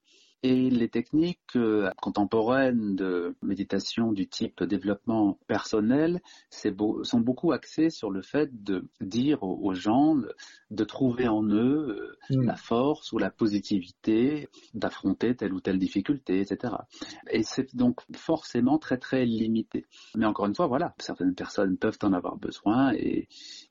Et 0.44 0.70
les 0.70 0.88
techniques 0.88 1.38
euh, 1.54 1.90
contemporaines 2.00 2.96
de 2.96 3.36
méditation 3.42 4.10
du 4.12 4.26
type 4.26 4.64
développement 4.64 5.38
personnel 5.46 6.20
beau, 6.74 7.04
sont 7.04 7.20
beaucoup 7.20 7.52
axées 7.52 7.90
sur 7.90 8.10
le 8.10 8.22
fait 8.22 8.50
de 8.64 8.84
dire 9.00 9.42
aux, 9.44 9.74
gens 9.74 10.16
de 10.70 10.84
trouver 10.84 11.28
en 11.28 11.44
eux 11.44 12.16
mm. 12.30 12.42
la 12.42 12.56
force 12.56 13.12
ou 13.12 13.18
la 13.18 13.30
positivité 13.30 14.48
d'affronter 14.74 15.36
telle 15.36 15.52
ou 15.52 15.60
telle 15.60 15.78
difficulté, 15.78 16.40
etc. 16.40 16.74
Et 17.30 17.44
c'est 17.44 17.76
donc 17.76 18.00
forcément 18.16 18.78
très 18.78 18.98
très 18.98 19.24
limité. 19.24 19.86
Mais 20.16 20.26
encore 20.26 20.46
une 20.46 20.54
fois, 20.56 20.66
voilà, 20.66 20.94
certaines 20.98 21.34
personnes 21.34 21.76
peuvent 21.76 21.98
en 22.02 22.12
avoir 22.12 22.36
besoin 22.36 22.92
et, 22.94 23.28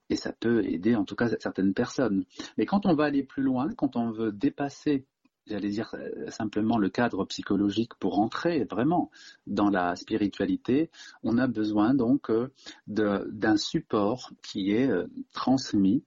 et 0.10 0.16
ça 0.16 0.34
peut 0.34 0.64
aider 0.66 0.96
en 0.96 1.06
tout 1.06 1.16
cas 1.16 1.30
certaines 1.40 1.74
personnes. 1.74 2.26
Mais 2.58 2.66
quand 2.66 2.86
on 2.86 2.96
va 2.96 3.06
aller 3.06 3.24
plus 3.24 3.44
loin, 3.44 3.70
quand 3.76 3.96
on 3.96 4.12
veut 4.12 4.32
dépasser 4.32 5.06
j'allais 5.52 5.70
dire 5.70 5.94
euh, 5.94 6.30
simplement 6.30 6.78
le 6.78 6.90
cadre 6.90 7.26
psychologique 7.26 7.94
pour 7.96 8.20
entrer 8.20 8.64
vraiment 8.64 9.12
dans 9.46 9.70
la 9.70 9.96
spiritualité, 9.96 10.90
on 11.24 11.38
a 11.38 11.48
besoin 11.48 11.94
donc 11.94 12.30
euh, 12.30 12.52
d'un 12.88 13.58
support 13.58 14.32
qui 14.42 14.72
est 14.72 14.90
euh, 14.90 15.08
transmis 15.34 16.04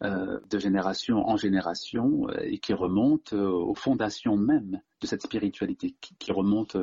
de 0.00 0.58
génération 0.60 1.28
en 1.28 1.36
génération 1.36 2.28
et 2.40 2.58
qui 2.58 2.72
remonte 2.72 3.32
aux 3.32 3.74
fondations 3.74 4.36
même 4.36 4.80
de 5.00 5.06
cette 5.08 5.22
spiritualité, 5.22 5.96
qui 6.00 6.30
remonte 6.32 6.76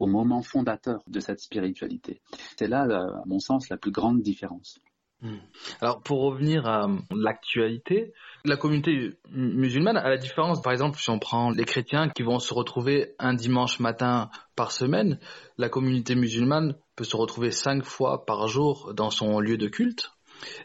au 0.00 0.06
moment 0.06 0.42
fondateur 0.42 1.04
de 1.06 1.20
cette 1.20 1.38
spiritualité. 1.38 2.20
C'est 2.58 2.66
là, 2.66 2.82
à 2.82 3.22
mon 3.26 3.38
sens, 3.38 3.68
la 3.68 3.76
plus 3.76 3.92
grande 3.92 4.22
différence. 4.22 4.80
Hmm. 5.22 5.38
Alors 5.80 6.02
pour 6.02 6.20
revenir 6.20 6.66
à 6.66 6.90
l'actualité, 7.10 8.12
la 8.46 8.56
communauté 8.56 9.18
musulmane, 9.30 9.96
à 9.96 10.08
la 10.08 10.16
différence, 10.16 10.62
par 10.62 10.72
exemple, 10.72 10.98
si 10.98 11.10
on 11.10 11.18
prend 11.18 11.50
les 11.50 11.64
chrétiens 11.64 12.08
qui 12.08 12.22
vont 12.22 12.38
se 12.38 12.54
retrouver 12.54 13.14
un 13.18 13.34
dimanche 13.34 13.80
matin 13.80 14.30
par 14.54 14.72
semaine, 14.72 15.18
la 15.58 15.68
communauté 15.68 16.14
musulmane 16.14 16.76
peut 16.96 17.04
se 17.04 17.16
retrouver 17.16 17.50
cinq 17.50 17.84
fois 17.84 18.24
par 18.24 18.48
jour 18.48 18.94
dans 18.94 19.10
son 19.10 19.40
lieu 19.40 19.58
de 19.58 19.68
culte. 19.68 20.12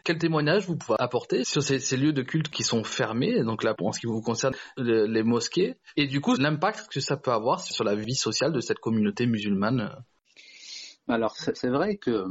Quel 0.04 0.18
témoignage 0.18 0.66
vous 0.66 0.76
pouvez 0.76 0.96
apporter 0.98 1.44
sur 1.44 1.62
ces, 1.62 1.96
lieux 1.96 2.12
de 2.12 2.22
culte 2.22 2.48
qui 2.48 2.62
sont 2.62 2.84
fermés, 2.84 3.42
donc 3.42 3.62
là, 3.62 3.74
en 3.80 3.92
ce 3.92 4.00
qui 4.00 4.06
vous 4.06 4.20
concerne, 4.20 4.54
les 4.76 5.22
mosquées, 5.22 5.76
et 5.96 6.06
du 6.06 6.20
coup 6.20 6.34
l'impact 6.34 6.88
que 6.92 7.00
ça 7.00 7.16
peut 7.16 7.32
avoir 7.32 7.60
sur 7.60 7.84
la 7.84 7.94
vie 7.94 8.14
sociale 8.14 8.52
de 8.52 8.60
cette 8.60 8.78
communauté 8.78 9.26
musulmane? 9.26 9.90
Alors 11.08 11.36
c'est 11.36 11.68
vrai 11.68 11.96
que 11.96 12.24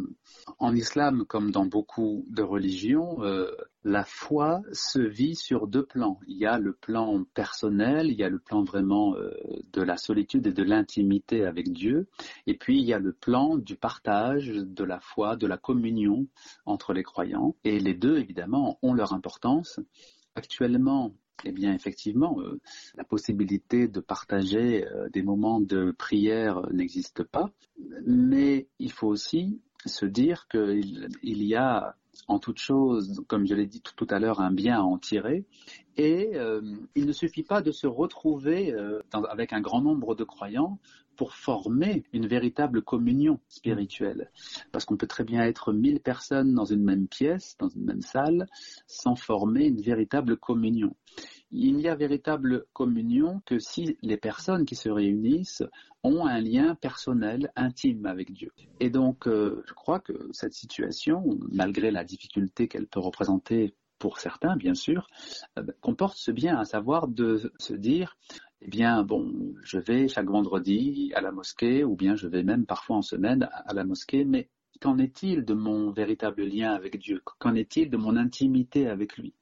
en 0.60 0.76
islam, 0.76 1.26
comme 1.26 1.52
dans 1.52 1.66
beaucoup 1.66 2.26
de 2.30 2.42
religions, 2.42 3.24
euh, 3.24 3.52
la 3.84 4.04
foi 4.04 4.62
se 4.72 5.00
vit 5.00 5.36
sur 5.36 5.67
deux 5.67 5.86
plans. 5.86 6.20
Il 6.28 6.38
y 6.38 6.46
a 6.46 6.60
le 6.60 6.74
plan 6.74 7.24
personnel, 7.34 8.08
il 8.12 8.20
y 8.20 8.24
a 8.24 8.30
le 8.30 8.39
plan 8.39 8.63
vraiment 8.63 9.15
euh, 9.15 9.32
de 9.74 9.82
la 9.82 9.98
solitude 9.98 10.48
et 10.48 10.54
de 10.54 10.63
l'intimité 10.63 11.46
avec 11.46 11.72
Dieu, 11.72 12.08
et 12.48 12.56
puis 12.56 12.80
il 12.80 12.86
y 12.86 12.94
a 12.94 13.00
le 13.00 13.13
plan 13.13 13.58
du 13.58 13.76
partage 13.76 14.50
de 14.50 14.84
la 14.84 15.00
foi, 15.00 15.36
de 15.36 15.48
la 15.48 15.58
communion 15.58 16.28
entre 16.65 16.94
les 16.94 17.04
croyants. 17.04 17.56
Et 17.63 17.80
les 17.80 17.94
deux, 17.94 18.17
évidemment, 18.17 18.78
ont 18.82 18.94
leur 18.94 19.13
importance. 19.13 19.80
Actuellement, 20.36 21.13
eh 21.44 21.52
bien, 21.52 21.74
effectivement, 21.74 22.39
euh, 22.39 22.60
la 22.96 23.04
possibilité 23.04 23.88
de 23.88 24.00
partager 24.00 24.88
euh, 24.88 25.10
des 25.10 25.24
moments 25.24 25.60
de 25.60 25.91
prière 25.91 26.72
n'existe 26.72 27.24
pas, 27.24 27.52
mais 28.06 28.67
il 28.80 28.91
faut 28.91 29.08
aussi 29.08 29.60
se 29.86 30.06
dire 30.06 30.48
qu'il 30.48 31.10
y 31.24 31.56
a 31.56 31.96
en 32.28 32.39
toute 32.39 32.60
chose, 32.60 33.24
comme 33.28 33.48
je 33.48 33.56
l'ai 33.56 33.65
dit 33.65 33.82
tout, 33.82 34.08
à 34.10 34.20
l'heure, 34.20 34.41
un 34.41 34.52
bien 34.52 34.80
à 34.80 34.84
en 34.84 34.98
tirer. 34.98 35.46
Et 35.98 36.32
euh, 36.36 36.62
il 36.96 37.06
ne 37.06 37.12
suffit 37.12 37.44
pas 37.44 37.62
de 37.62 37.72
se 37.72 37.88
retrouver 37.88 38.74
avec 39.30 39.54
un 39.54 39.62
grand 39.62 39.82
nombre 39.82 40.15
de 40.15 40.24
croyants 40.24 40.80
pour 41.15 41.36
former 41.36 42.04
une 42.13 42.28
véritable 42.28 42.82
communion 42.82 43.39
spirituelle. 43.48 44.32
Parce 44.72 44.86
qu'on 44.86 44.98
peut 44.98 45.08
très 45.08 45.24
bien 45.24 45.44
être 45.44 45.72
mille 45.74 46.00
personnes 46.00 46.54
dans 46.54 46.65
une 46.65 46.84
même 46.84 47.08
pièce, 47.08 47.56
dans 47.60 47.70
une 47.70 47.86
même 47.86 48.02
salle, 48.02 48.48
sans 48.88 49.15
former 49.15 49.65
une 49.65 49.82
véritable 49.82 50.38
communion. 50.38 50.96
Il 51.54 51.76
n'y 51.76 51.90
a 51.90 51.96
véritable 51.96 52.66
communion 52.72 53.42
que 53.46 53.60
si 53.60 53.98
les 54.02 54.18
personnes 54.18 54.66
qui 54.66 54.76
se 54.76 54.90
réunissent 54.90 55.64
ont 56.04 56.26
un 56.26 56.40
lien 56.40 56.76
personnel, 56.76 57.52
intime 57.56 58.06
avec 58.06 58.32
Dieu. 58.32 58.52
Et 58.80 58.90
donc, 58.90 59.28
euh, 59.28 59.62
je 59.68 59.74
crois 59.74 60.00
que 60.00 60.14
cette 60.32 60.54
situation, 60.54 61.24
malgré 61.52 61.92
la 61.92 62.04
difficulté 62.06 62.68
qu'elle 62.68 62.88
peut 62.88 63.02
représenter 63.02 63.76
pour 64.00 64.20
certains, 64.20 64.56
bien 64.56 64.74
sûr, 64.74 65.08
euh, 65.60 65.64
comporte 65.82 66.18
ce 66.18 66.32
bien, 66.32 66.58
à 66.58 66.66
savoir 66.66 67.08
de 67.08 67.52
se 67.60 67.74
dire, 67.74 68.18
eh 68.62 68.68
bien, 68.70 69.04
bon, 69.04 69.54
je 69.62 69.78
vais 69.78 70.08
chaque 70.08 70.30
vendredi 70.30 71.12
à 71.16 71.22
la 71.22 71.32
mosquée, 71.32 71.84
ou 71.84 71.96
bien 71.96 72.16
je 72.16 72.28
vais 72.28 72.44
même 72.44 72.66
parfois 72.66 72.96
en 72.96 73.02
semaine 73.02 73.50
à 73.52 73.74
la 73.74 73.84
mosquée, 73.84 74.24
mais 74.24 74.50
qu'en 74.80 74.98
est-il 74.98 75.46
de 75.46 75.54
mon 75.54 75.92
véritable 75.92 76.44
lien 76.44 76.72
avec 76.72 76.98
Dieu? 76.98 77.22
Qu'en 77.40 77.56
est-il 77.56 77.90
de 77.90 77.98
mon 77.98 78.16
intimité 78.16 78.88
avec 78.88 79.18
lui? 79.18 79.34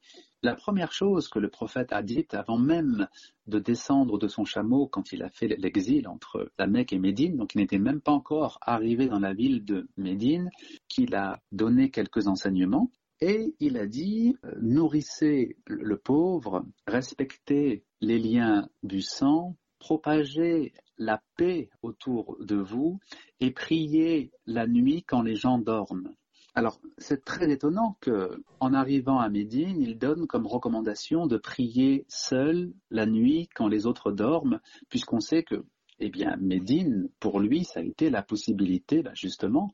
La 0.42 0.56
première 0.56 0.92
chose 0.92 1.28
que 1.28 1.40
le 1.40 1.50
prophète 1.50 1.92
a 1.92 2.02
dite 2.02 2.34
avant 2.34 2.58
même 2.58 3.08
de 3.48 3.60
descendre 3.60 4.18
de 4.18 4.28
son 4.28 4.46
chameau 4.46 4.88
quand 4.88 5.12
il 5.12 5.24
a 5.24 5.30
fait 5.30 5.48
l'exil 5.48 6.08
entre 6.08 6.52
la 6.58 6.68
Mecque 6.68 6.94
et 6.94 7.00
Médine, 7.00 7.38
donc 7.38 7.56
il 7.56 7.58
n'était 7.58 7.80
même 7.80 8.02
pas 8.02 8.12
encore 8.12 8.58
arrivé 8.62 9.08
dans 9.08 9.20
la 9.20 9.34
ville 9.34 9.66
de 9.66 9.90
Médine, 9.98 10.50
qu'il 10.88 11.16
a 11.16 11.42
donné 11.52 11.92
quelques 11.92 12.28
enseignements 12.28 12.92
et 13.22 13.54
il 13.60 13.78
a 13.78 13.86
dit 13.86 14.38
euh, 14.46 14.54
nourrissez 14.62 15.58
le 15.68 15.98
pauvre, 15.98 16.66
respectez 16.88 17.84
les 18.00 18.18
liens 18.18 18.70
du 18.84 19.02
sang, 19.02 19.58
propagez 19.80 20.74
la 20.98 21.22
paix 21.36 21.70
autour 21.82 22.38
de 22.40 22.56
vous 22.56 23.00
et 23.40 23.52
priez 23.52 24.32
la 24.46 24.68
nuit 24.68 25.04
quand 25.04 25.22
les 25.22 25.36
gens 25.36 25.58
dorment. 25.58 26.14
Alors, 26.60 26.82
c'est 26.98 27.24
très 27.24 27.50
étonnant 27.50 27.96
que, 28.02 28.44
en 28.60 28.74
arrivant 28.74 29.18
à 29.18 29.30
Médine, 29.30 29.82
il 29.82 29.98
donne 29.98 30.28
comme 30.28 30.46
recommandation 30.46 31.26
de 31.26 31.38
prier 31.38 32.04
seul 32.10 32.74
la 32.92 33.06
nuit 33.06 33.48
quand 33.56 33.70
les 33.70 33.86
autres 33.86 34.12
dorment, 34.12 34.60
puisqu'on 34.90 35.22
sait 35.22 35.44
que 35.44 35.64
eh 36.02 36.10
bien, 36.10 36.36
Médine, 36.42 37.08
pour 37.22 37.40
lui, 37.40 37.64
ça 37.64 37.80
a 37.80 37.84
été 37.84 38.10
la 38.10 38.22
possibilité, 38.22 39.04
bah, 39.04 39.14
justement, 39.14 39.72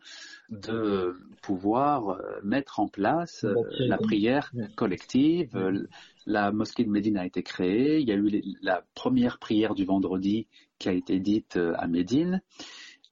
de 0.52 1.17
pouvoir 1.41 2.10
euh, 2.10 2.39
mettre 2.43 2.80
en 2.80 2.88
place 2.88 3.45
euh, 3.45 3.56
la 3.80 3.98
prière 3.98 4.52
collective. 4.76 5.56
Euh, 5.56 5.88
la 6.28 6.52
mosquée 6.52 6.84
de 6.84 6.91
Médine 6.91 7.17
a 7.17 7.26
été 7.26 7.41
créée. 7.41 8.00
Il 8.00 8.08
y 8.08 8.12
a 8.12 8.15
eu 8.15 8.43
la 8.62 8.84
première 8.93 9.39
prière 9.39 9.74
du 9.74 9.86
vendredi 9.86 10.45
qui 10.78 10.89
a 10.89 10.91
été 10.91 11.19
dite 11.19 11.58
à 11.58 11.88
Médine. 11.88 12.43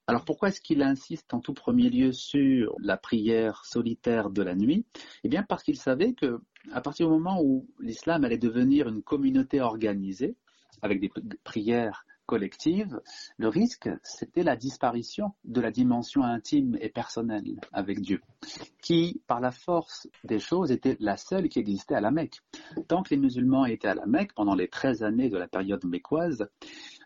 Alors 0.08 0.26
pourquoi 0.26 0.50
est-ce 0.50 0.60
qu'il 0.60 0.82
insiste 0.82 1.34
en 1.34 1.40
tout 1.40 1.54
premier 1.54 1.90
lieu 1.90 2.12
sur 2.12 2.76
la 2.80 2.98
prière 2.98 3.64
solitaire 3.66 4.30
de 4.30 4.42
la 4.42 4.54
nuit? 4.54 4.86
Eh 5.24 5.30
bien 5.30 5.44
parce 5.44 5.64
qu'il 5.64 5.78
savait 5.78 6.14
que 6.14 6.42
à 6.72 6.82
partir 6.82 7.08
du 7.08 7.14
moment 7.14 7.42
où 7.42 7.68
l'islam 7.80 8.26
allait 8.26 8.38
devenir 8.38 8.90
une 8.90 9.02
communauté 9.02 9.62
organisée 9.62 10.36
avec 10.82 11.00
des 11.00 11.12
prières 11.44 12.06
collective, 12.34 13.00
le 13.38 13.48
risque, 13.48 13.88
c'était 14.02 14.42
la 14.42 14.56
disparition 14.56 15.34
de 15.44 15.62
la 15.62 15.70
dimension 15.70 16.24
intime 16.24 16.76
et 16.82 16.90
personnelle 16.90 17.62
avec 17.72 18.02
Dieu, 18.02 18.22
qui, 18.82 19.22
par 19.28 19.40
la 19.40 19.52
force 19.52 20.08
des 20.24 20.40
choses, 20.40 20.72
était 20.72 20.98
la 21.00 21.16
seule 21.16 21.48
qui 21.48 21.60
existait 21.60 21.94
à 21.94 22.02
la 22.02 22.10
Mecque. 22.10 22.42
Tant 22.88 23.04
que 23.04 23.12
les 23.12 23.18
musulmans 23.18 23.68
étaient 23.68 23.88
à 23.88 23.94
la 23.94 24.08
Mecque, 24.08 24.34
pendant 24.34 24.56
les 24.56 24.68
13 24.68 25.04
années 25.04 25.30
de 25.30 25.38
la 25.38 25.48
période 25.48 25.86
mécoise, 25.86 26.48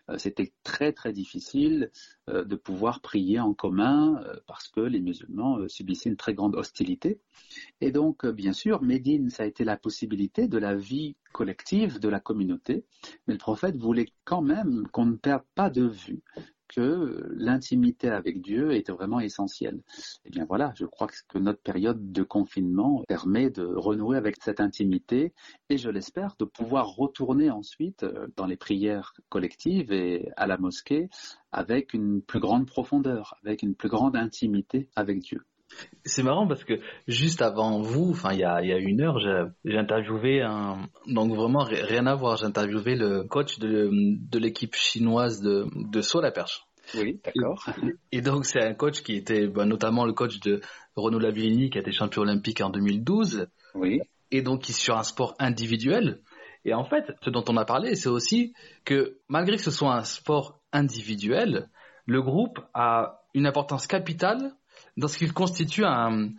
euh, 0.08 0.16
c'était 0.16 0.54
très 0.62 0.92
très 0.92 1.12
difficile 1.12 1.90
euh, 2.30 2.42
de 2.42 2.56
pouvoir 2.56 3.00
prier 3.02 3.38
en 3.38 3.52
commun 3.52 4.22
euh, 4.24 4.36
parce 4.46 4.68
que 4.68 4.80
les 4.80 5.00
musulmans 5.00 5.68
subissaient 5.68 6.08
une 6.08 6.16
très 6.16 6.32
grande 6.32 6.56
hostilité. 6.56 7.20
Et 7.82 7.92
donc, 7.92 8.24
bien 8.24 8.54
sûr, 8.54 8.82
Médine, 8.82 9.28
ça 9.28 9.42
a 9.42 9.46
été 9.46 9.64
la 9.64 9.76
possibilité 9.76 10.48
de 10.48 10.56
la 10.56 10.74
vie 10.74 11.16
collective 11.32 11.98
de 11.98 12.08
la 12.08 12.20
communauté, 12.20 12.84
mais 13.26 13.34
le 13.34 13.38
prophète 13.38 13.76
voulait 13.76 14.08
quand 14.24 14.42
même 14.42 14.86
qu'on 14.88 15.06
ne 15.06 15.16
perde 15.16 15.44
pas 15.54 15.70
de 15.70 15.84
vue 15.84 16.22
que 16.68 17.26
l'intimité 17.34 18.10
avec 18.10 18.40
Dieu 18.40 18.72
était 18.72 18.92
vraiment 18.92 19.20
essentielle. 19.20 19.80
Eh 20.24 20.30
bien 20.30 20.44
voilà, 20.44 20.72
je 20.76 20.84
crois 20.84 21.08
que 21.28 21.38
notre 21.38 21.60
période 21.60 22.12
de 22.12 22.22
confinement 22.22 23.02
permet 23.08 23.50
de 23.50 23.64
renouer 23.64 24.16
avec 24.16 24.36
cette 24.42 24.60
intimité 24.60 25.32
et 25.70 25.78
je 25.78 25.90
l'espère 25.90 26.36
de 26.38 26.44
pouvoir 26.44 26.94
retourner 26.94 27.50
ensuite 27.50 28.02
euh, 28.02 28.28
dans 28.36 28.46
les 28.46 28.56
prières 28.56 29.14
collectives 29.28 29.92
et 29.92 30.30
à 30.36 30.46
la 30.46 30.58
mosquée 30.58 31.08
avec 31.52 31.94
une 31.94 32.22
plus 32.22 32.40
grande 32.40 32.66
profondeur, 32.66 33.34
avec 33.42 33.62
une 33.62 33.74
plus 33.74 33.88
grande 33.88 34.16
intimité 34.16 34.88
avec 34.94 35.20
Dieu. 35.20 35.42
C'est 36.04 36.22
marrant 36.22 36.46
parce 36.46 36.64
que 36.64 36.80
juste 37.06 37.42
avant 37.42 37.80
vous, 37.80 38.10
enfin 38.10 38.32
il 38.32 38.40
y 38.40 38.44
a, 38.44 38.78
une 38.78 39.00
heure, 39.00 39.18
j'ai 39.64 39.78
interviewé 39.78 40.42
un 40.42 40.78
donc 41.06 41.34
vraiment 41.34 41.64
rien 41.64 42.06
à 42.06 42.14
voir. 42.14 42.36
J'ai 42.36 42.46
interviewé 42.46 42.96
le 42.96 43.24
coach 43.24 43.58
de, 43.58 44.38
l'équipe 44.38 44.74
chinoise 44.74 45.40
de, 45.40 45.66
de 45.74 46.00
saut 46.00 46.18
à 46.18 46.22
la 46.22 46.30
perche. 46.30 46.66
Oui, 46.94 47.20
d'accord. 47.22 47.66
Et, 48.12 48.22
donc 48.22 48.46
c'est 48.46 48.62
un 48.62 48.74
coach 48.74 49.02
qui 49.02 49.14
était 49.14 49.46
bah, 49.46 49.66
notamment 49.66 50.06
le 50.06 50.12
coach 50.12 50.40
de 50.40 50.60
Renaud 50.96 51.18
Lavillini 51.18 51.70
qui 51.70 51.78
a 51.78 51.80
été 51.82 51.92
champion 51.92 52.22
olympique 52.22 52.60
en 52.60 52.70
2012. 52.70 53.46
Oui. 53.74 54.00
Et 54.30 54.42
donc 54.42 54.62
qui 54.62 54.72
sur 54.72 54.96
un 54.96 55.02
sport 55.02 55.34
individuel. 55.38 56.20
Et 56.64 56.74
en 56.74 56.84
fait, 56.84 57.12
ce 57.22 57.30
dont 57.30 57.44
on 57.48 57.56
a 57.56 57.64
parlé, 57.64 57.94
c'est 57.94 58.08
aussi 58.08 58.52
que 58.84 59.18
malgré 59.28 59.56
que 59.56 59.62
ce 59.62 59.70
soit 59.70 59.94
un 59.94 60.04
sport 60.04 60.60
individuel, 60.72 61.68
le 62.06 62.22
groupe 62.22 62.58
a 62.74 63.22
une 63.34 63.46
importance 63.46 63.86
capitale 63.86 64.52
dans 64.98 65.08
ce 65.08 65.16
qu'il 65.16 65.32
constitue 65.32 65.84
un, 65.84 66.32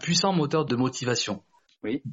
puissant 0.00 0.32
moteur 0.32 0.64
de 0.64 0.74
motivation. 0.74 1.42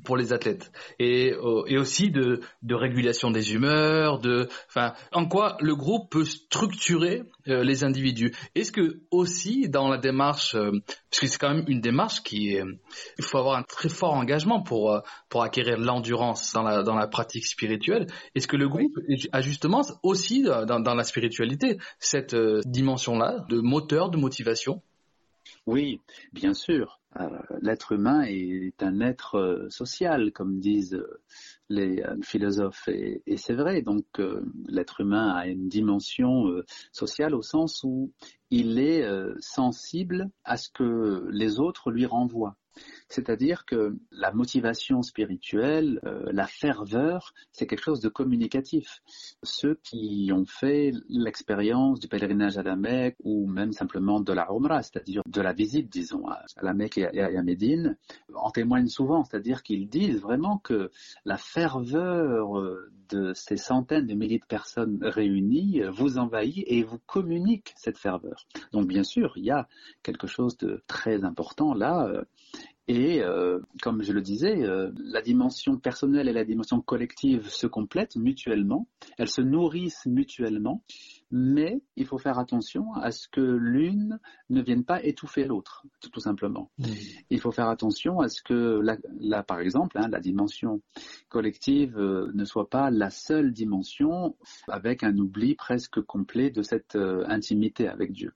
pour 0.03 0.17
les 0.17 0.33
athlètes. 0.33 0.71
Et, 0.99 1.33
euh, 1.33 1.63
et 1.65 1.79
aussi 1.79 2.11
de, 2.11 2.41
de, 2.61 2.75
régulation 2.75 3.31
des 3.31 3.55
humeurs 3.55 4.19
de 4.19 4.47
enfin 4.67 4.93
en 5.11 5.25
quoi 5.25 5.57
le 5.61 5.75
groupe 5.75 6.11
peut 6.11 6.25
structurer 6.25 7.23
euh, 7.47 7.63
les 7.63 7.83
individus. 7.83 8.31
Est-ce 8.53 8.71
que 8.71 8.99
aussi 9.09 9.69
dans 9.69 9.87
la 9.87 9.97
démarche 9.97 10.53
euh, 10.53 10.71
parce 11.09 11.21
que 11.21 11.27
c'est 11.27 11.39
quand 11.39 11.55
même 11.55 11.65
une 11.67 11.81
démarche 11.81 12.21
qui 12.21 12.53
est 12.53 12.63
il 13.17 13.23
faut 13.23 13.39
avoir 13.39 13.57
un 13.57 13.63
très 13.63 13.89
fort 13.89 14.13
engagement 14.13 14.61
pour 14.61 15.01
pour 15.29 15.41
acquérir 15.41 15.79
l'endurance 15.79 16.53
dans 16.53 16.61
la 16.61 16.83
dans 16.83 16.95
la 16.95 17.07
pratique 17.07 17.47
spirituelle 17.47 18.05
est-ce 18.35 18.47
que 18.47 18.57
le 18.57 18.69
groupe 18.69 18.93
a 19.31 19.41
justement 19.41 19.81
aussi 20.03 20.43
dans, 20.43 20.79
dans 20.81 20.93
la 20.93 21.03
spiritualité 21.03 21.77
cette 21.97 22.35
dimension 22.65 23.17
là 23.17 23.43
de 23.49 23.59
moteur 23.59 24.11
de 24.11 24.17
motivation 24.17 24.83
oui, 25.65 26.01
bien 26.33 26.53
sûr. 26.53 26.99
Euh, 27.19 27.29
l'être 27.61 27.91
humain 27.93 28.23
est 28.27 28.81
un 28.81 28.99
être 28.99 29.35
euh, 29.35 29.69
social, 29.69 30.31
comme 30.31 30.59
disent 30.59 30.95
euh, 30.95 31.21
les 31.69 32.03
philosophes, 32.21 32.87
et, 32.89 33.21
c'est 33.37 33.53
vrai. 33.53 33.81
Donc, 33.81 34.05
l'être 34.67 35.01
humain 35.01 35.29
a 35.29 35.47
une 35.47 35.69
dimension 35.69 36.45
sociale 36.91 37.33
au 37.33 37.41
sens 37.41 37.83
où 37.83 38.11
il 38.51 38.77
est 38.77 39.07
sensible 39.39 40.29
à 40.43 40.57
ce 40.57 40.69
que 40.69 41.27
les 41.31 41.59
autres 41.59 41.89
lui 41.89 42.05
renvoient. 42.05 42.57
C'est-à-dire 43.09 43.65
que 43.65 43.95
la 44.11 44.31
motivation 44.31 45.01
spirituelle, 45.01 45.99
euh, 46.05 46.23
la 46.31 46.47
ferveur, 46.47 47.33
c'est 47.51 47.67
quelque 47.67 47.83
chose 47.83 47.99
de 47.99 48.09
communicatif. 48.09 49.01
Ceux 49.43 49.79
qui 49.83 50.31
ont 50.33 50.45
fait 50.45 50.93
l'expérience 51.09 51.99
du 51.99 52.07
pèlerinage 52.07 52.57
à 52.57 52.63
la 52.63 52.75
Mecque 52.75 53.17
ou 53.23 53.47
même 53.47 53.71
simplement 53.71 54.19
de 54.19 54.33
la 54.33 54.47
Umrah, 54.49 54.81
c'est-à-dire 54.81 55.21
de 55.27 55.41
la 55.41 55.53
visite, 55.53 55.91
disons, 55.91 56.27
à 56.27 56.43
la 56.61 56.73
Mecque 56.73 56.97
et 56.97 57.21
à 57.21 57.43
Médine, 57.43 57.97
en 58.33 58.51
témoignent 58.51 58.87
souvent. 58.87 59.23
C'est-à-dire 59.23 59.63
qu'ils 59.63 59.87
disent 59.89 60.21
vraiment 60.21 60.57
que 60.57 60.91
la 61.25 61.37
ferveur 61.37 62.57
euh, 62.59 62.91
de 63.09 63.33
ces 63.33 63.57
centaines 63.57 64.07
de 64.07 64.13
milliers 64.15 64.39
de 64.39 64.45
personnes 64.45 64.99
réunies 65.01 65.81
vous 65.91 66.17
envahit 66.17 66.63
et 66.67 66.83
vous 66.83 66.99
communique 67.05 67.73
cette 67.75 67.97
ferveur. 67.97 68.47
Donc 68.71 68.87
bien 68.87 69.03
sûr, 69.03 69.33
il 69.35 69.45
y 69.45 69.51
a 69.51 69.67
quelque 70.01 70.27
chose 70.27 70.57
de 70.57 70.83
très 70.87 71.23
important 71.23 71.73
là 71.73 72.07
euh, 72.07 72.23
et 72.87 73.21
euh, 73.21 73.59
comme 73.81 74.03
je 74.03 74.11
le 74.11 74.21
disais, 74.21 74.61
euh, 74.63 74.91
la 74.97 75.21
dimension 75.21 75.77
personnelle 75.77 76.27
et 76.27 76.33
la 76.33 76.43
dimension 76.43 76.81
collective 76.81 77.47
se 77.47 77.65
complètent 77.65 78.17
mutuellement, 78.17 78.89
elles 79.17 79.29
se 79.29 79.39
nourrissent 79.39 80.05
mutuellement, 80.05 80.83
mais 81.31 81.81
il 81.95 82.05
faut 82.05 82.17
faire 82.17 82.39
attention 82.39 82.93
à 82.95 83.11
ce 83.11 83.29
que 83.29 83.39
l'une 83.39 84.19
ne 84.49 84.61
vienne 84.61 84.83
pas 84.83 85.01
étouffer 85.01 85.45
l'autre, 85.45 85.85
tout 86.11 86.19
simplement. 86.19 86.71
Mmh. 86.77 86.85
Il 87.29 87.39
faut 87.39 87.51
faire 87.51 87.69
attention 87.69 88.19
à 88.19 88.27
ce 88.27 88.43
que, 88.43 88.81
là, 89.19 89.43
par 89.43 89.61
exemple, 89.61 89.97
hein, 89.97 90.09
la 90.09 90.19
dimension 90.19 90.81
collective 91.29 91.97
euh, 91.97 92.31
ne 92.33 92.43
soit 92.43 92.69
pas 92.69 92.91
la 92.91 93.09
seule 93.09 93.53
dimension 93.53 94.35
avec 94.67 95.03
un 95.03 95.17
oubli 95.17 95.55
presque 95.55 96.01
complet 96.01 96.49
de 96.49 96.61
cette 96.61 96.97
intimité 96.97 97.87
avec 97.87 98.11
Dieu. 98.11 98.33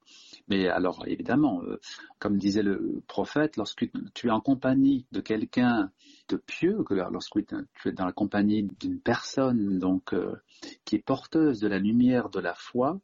Mais 0.47 0.67
alors, 0.67 1.03
évidemment, 1.07 1.61
euh, 1.63 1.79
comme 2.19 2.37
disait 2.37 2.63
le 2.63 3.01
prophète, 3.07 3.57
lorsque 3.57 3.85
tu 4.13 4.27
es 4.27 4.31
en 4.31 4.39
compagnie 4.39 5.05
de 5.11 5.19
quelqu'un 5.19 5.91
de 6.29 6.37
pieux, 6.37 6.83
que 6.83 6.93
lorsque 6.93 7.45
tu 7.45 7.89
es 7.89 7.91
dans 7.91 8.05
la 8.05 8.13
compagnie 8.13 8.63
d'une 8.79 8.99
personne 8.99 9.77
donc 9.77 10.13
euh, 10.13 10.35
qui 10.87 10.95
est 10.95 10.99
porteuse 10.99 11.59
de 11.59 11.67
la 11.67 11.79
lumière 11.79 12.29
de 12.29 12.39
la 12.39 12.53
foi, 12.53 13.01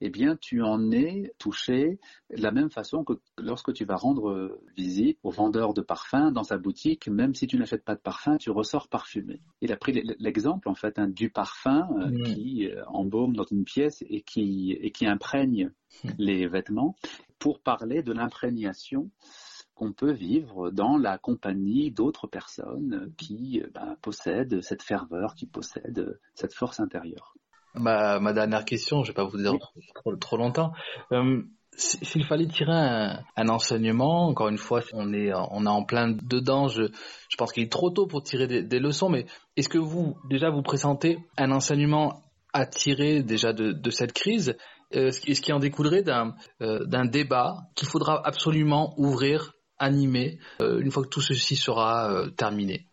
eh 0.00 0.08
bien, 0.08 0.36
tu 0.36 0.62
en 0.62 0.92
es 0.92 1.34
touché 1.38 1.98
de 2.30 2.40
la 2.40 2.52
même 2.52 2.70
façon 2.70 3.02
que 3.02 3.14
lorsque 3.38 3.72
tu 3.72 3.84
vas 3.84 3.96
rendre 3.96 4.56
visite 4.76 5.18
au 5.24 5.30
vendeur 5.30 5.74
de 5.74 5.80
parfums 5.80 6.30
dans 6.32 6.44
sa 6.44 6.58
boutique, 6.58 7.08
même 7.08 7.34
si 7.34 7.48
tu 7.48 7.58
n'achètes 7.58 7.84
pas 7.84 7.96
de 7.96 8.00
parfum, 8.00 8.36
tu 8.36 8.50
ressors 8.50 8.86
parfumé. 8.86 9.40
Il 9.60 9.72
a 9.72 9.76
pris 9.76 10.00
l'exemple, 10.20 10.68
en 10.68 10.76
fait, 10.76 10.96
hein, 10.96 11.08
du 11.08 11.28
parfum 11.28 11.88
euh, 11.98 12.06
mmh. 12.06 12.22
qui 12.22 12.68
embaume 12.86 13.34
dans 13.34 13.46
une 13.50 13.64
pièce 13.64 14.04
et 14.08 14.22
qui, 14.22 14.70
et 14.80 14.92
qui 14.92 15.04
imprègne 15.04 15.72
les 16.18 16.46
vêtements, 16.46 16.94
pour 17.40 17.60
parler 17.60 18.02
de 18.04 18.12
l'imprégnation 18.12 19.10
qu'on 19.74 19.92
peut 19.92 20.12
vivre 20.12 20.70
dans 20.70 20.96
la 20.96 21.18
compagnie 21.18 21.90
d'autres 21.90 22.26
personnes 22.26 23.12
qui 23.16 23.62
ben, 23.74 23.96
possèdent 24.02 24.62
cette 24.62 24.82
ferveur, 24.82 25.34
qui 25.34 25.46
possèdent 25.46 26.18
cette 26.34 26.54
force 26.54 26.80
intérieure. 26.80 27.34
Ma, 27.74 28.20
ma 28.20 28.32
dernière 28.32 28.64
question, 28.64 29.02
je 29.02 29.10
ne 29.10 29.12
vais 29.12 29.14
pas 29.16 29.24
vous 29.24 29.36
dire 29.36 29.54
trop, 30.20 30.36
longtemps. 30.36 30.72
Euh, 31.12 31.42
s'il 31.76 32.24
fallait 32.24 32.46
tirer 32.46 32.72
un, 32.72 33.48
enseignement, 33.48 34.28
encore 34.28 34.48
une 34.48 34.58
fois, 34.58 34.80
on 34.92 35.12
est, 35.12 35.32
on 35.34 35.66
est 35.66 35.68
en 35.68 35.82
plein 35.82 36.08
dedans. 36.08 36.68
Je, 36.68 36.84
je 36.84 37.36
pense 37.36 37.52
qu'il 37.52 37.64
est 37.64 37.72
trop 37.72 37.90
tôt 37.90 38.06
pour 38.06 38.22
tirer 38.22 38.46
des, 38.46 38.62
des 38.62 38.78
leçons, 38.78 39.08
mais 39.08 39.26
est-ce 39.56 39.68
que 39.68 39.78
vous, 39.78 40.16
déjà, 40.30 40.50
vous 40.50 40.62
présentez 40.62 41.18
un 41.36 41.50
enseignement 41.50 42.22
à 42.52 42.64
tirer 42.64 43.24
déjà 43.24 43.52
de, 43.52 43.72
de 43.72 43.90
cette 43.90 44.12
crise? 44.12 44.56
Euh, 44.94 45.10
ce, 45.10 45.20
qui, 45.20 45.52
en 45.52 45.58
découlerait 45.58 46.04
euh, 46.08 46.84
d'un 46.86 47.04
débat 47.04 47.56
qu'il 47.74 47.88
faudra 47.88 48.20
absolument 48.24 48.94
ouvrir, 48.96 49.53
animer, 49.78 50.38
euh, 50.60 50.80
une 50.80 50.90
fois 50.90 51.02
que 51.02 51.08
tout 51.08 51.20
ceci 51.20 51.56
sera 51.56 52.26
terminé. 52.36 52.86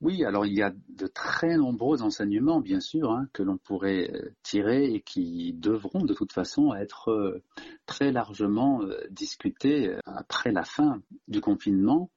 Oui, 0.00 0.24
alors 0.24 0.46
il 0.46 0.54
y 0.54 0.62
a 0.62 0.72
de 0.90 1.06
très 1.08 1.56
nombreux 1.56 2.02
enseignements, 2.02 2.60
bien 2.60 2.78
sûr, 2.78 3.10
hein, 3.10 3.28
que 3.32 3.42
l'on 3.42 3.56
pourrait 3.58 4.12
tirer 4.44 4.84
et 4.94 5.00
qui 5.00 5.52
devront 5.54 6.04
de 6.04 6.14
toute 6.14 6.32
façon 6.32 6.72
être 6.72 7.40
très 7.84 8.12
largement 8.12 8.80
discutés 9.10 9.96
après 10.06 10.52
la 10.52 10.62
fin 10.62 11.02
du 11.26 11.40
confinement. 11.40 12.10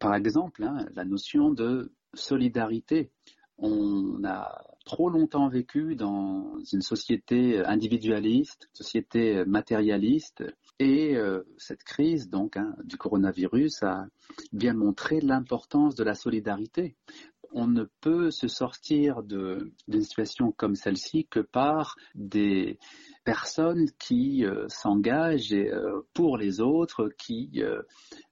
Par 0.00 0.16
exemple, 0.16 0.64
hein, 0.64 0.84
la 0.94 1.04
notion 1.04 1.50
de 1.50 1.92
solidarité. 2.14 3.10
On 3.58 4.24
a 4.24 4.64
trop 4.84 5.08
longtemps 5.08 5.48
vécu 5.48 5.94
dans 5.94 6.58
une 6.72 6.82
société 6.82 7.64
individualiste, 7.64 8.68
société 8.72 9.44
matérialiste, 9.44 10.42
et 10.82 11.16
euh, 11.16 11.44
cette 11.58 11.84
crise 11.84 12.28
donc 12.28 12.56
hein, 12.56 12.74
du 12.82 12.96
coronavirus 12.96 13.84
a 13.84 14.06
bien 14.52 14.74
montré 14.74 15.20
l'importance 15.20 15.94
de 15.94 16.02
la 16.02 16.14
solidarité. 16.14 16.96
On 17.52 17.68
ne 17.68 17.84
peut 18.00 18.32
se 18.32 18.48
sortir 18.48 19.22
d'une 19.22 20.02
situation 20.02 20.50
comme 20.50 20.74
celle-ci 20.74 21.26
que 21.26 21.38
par 21.38 21.96
des 22.16 22.78
personnes 23.24 23.88
qui 23.98 24.44
euh, 24.44 24.66
s'engagent 24.68 25.52
euh, 25.52 26.02
pour 26.14 26.36
les 26.36 26.60
autres, 26.60 27.10
qui 27.18 27.62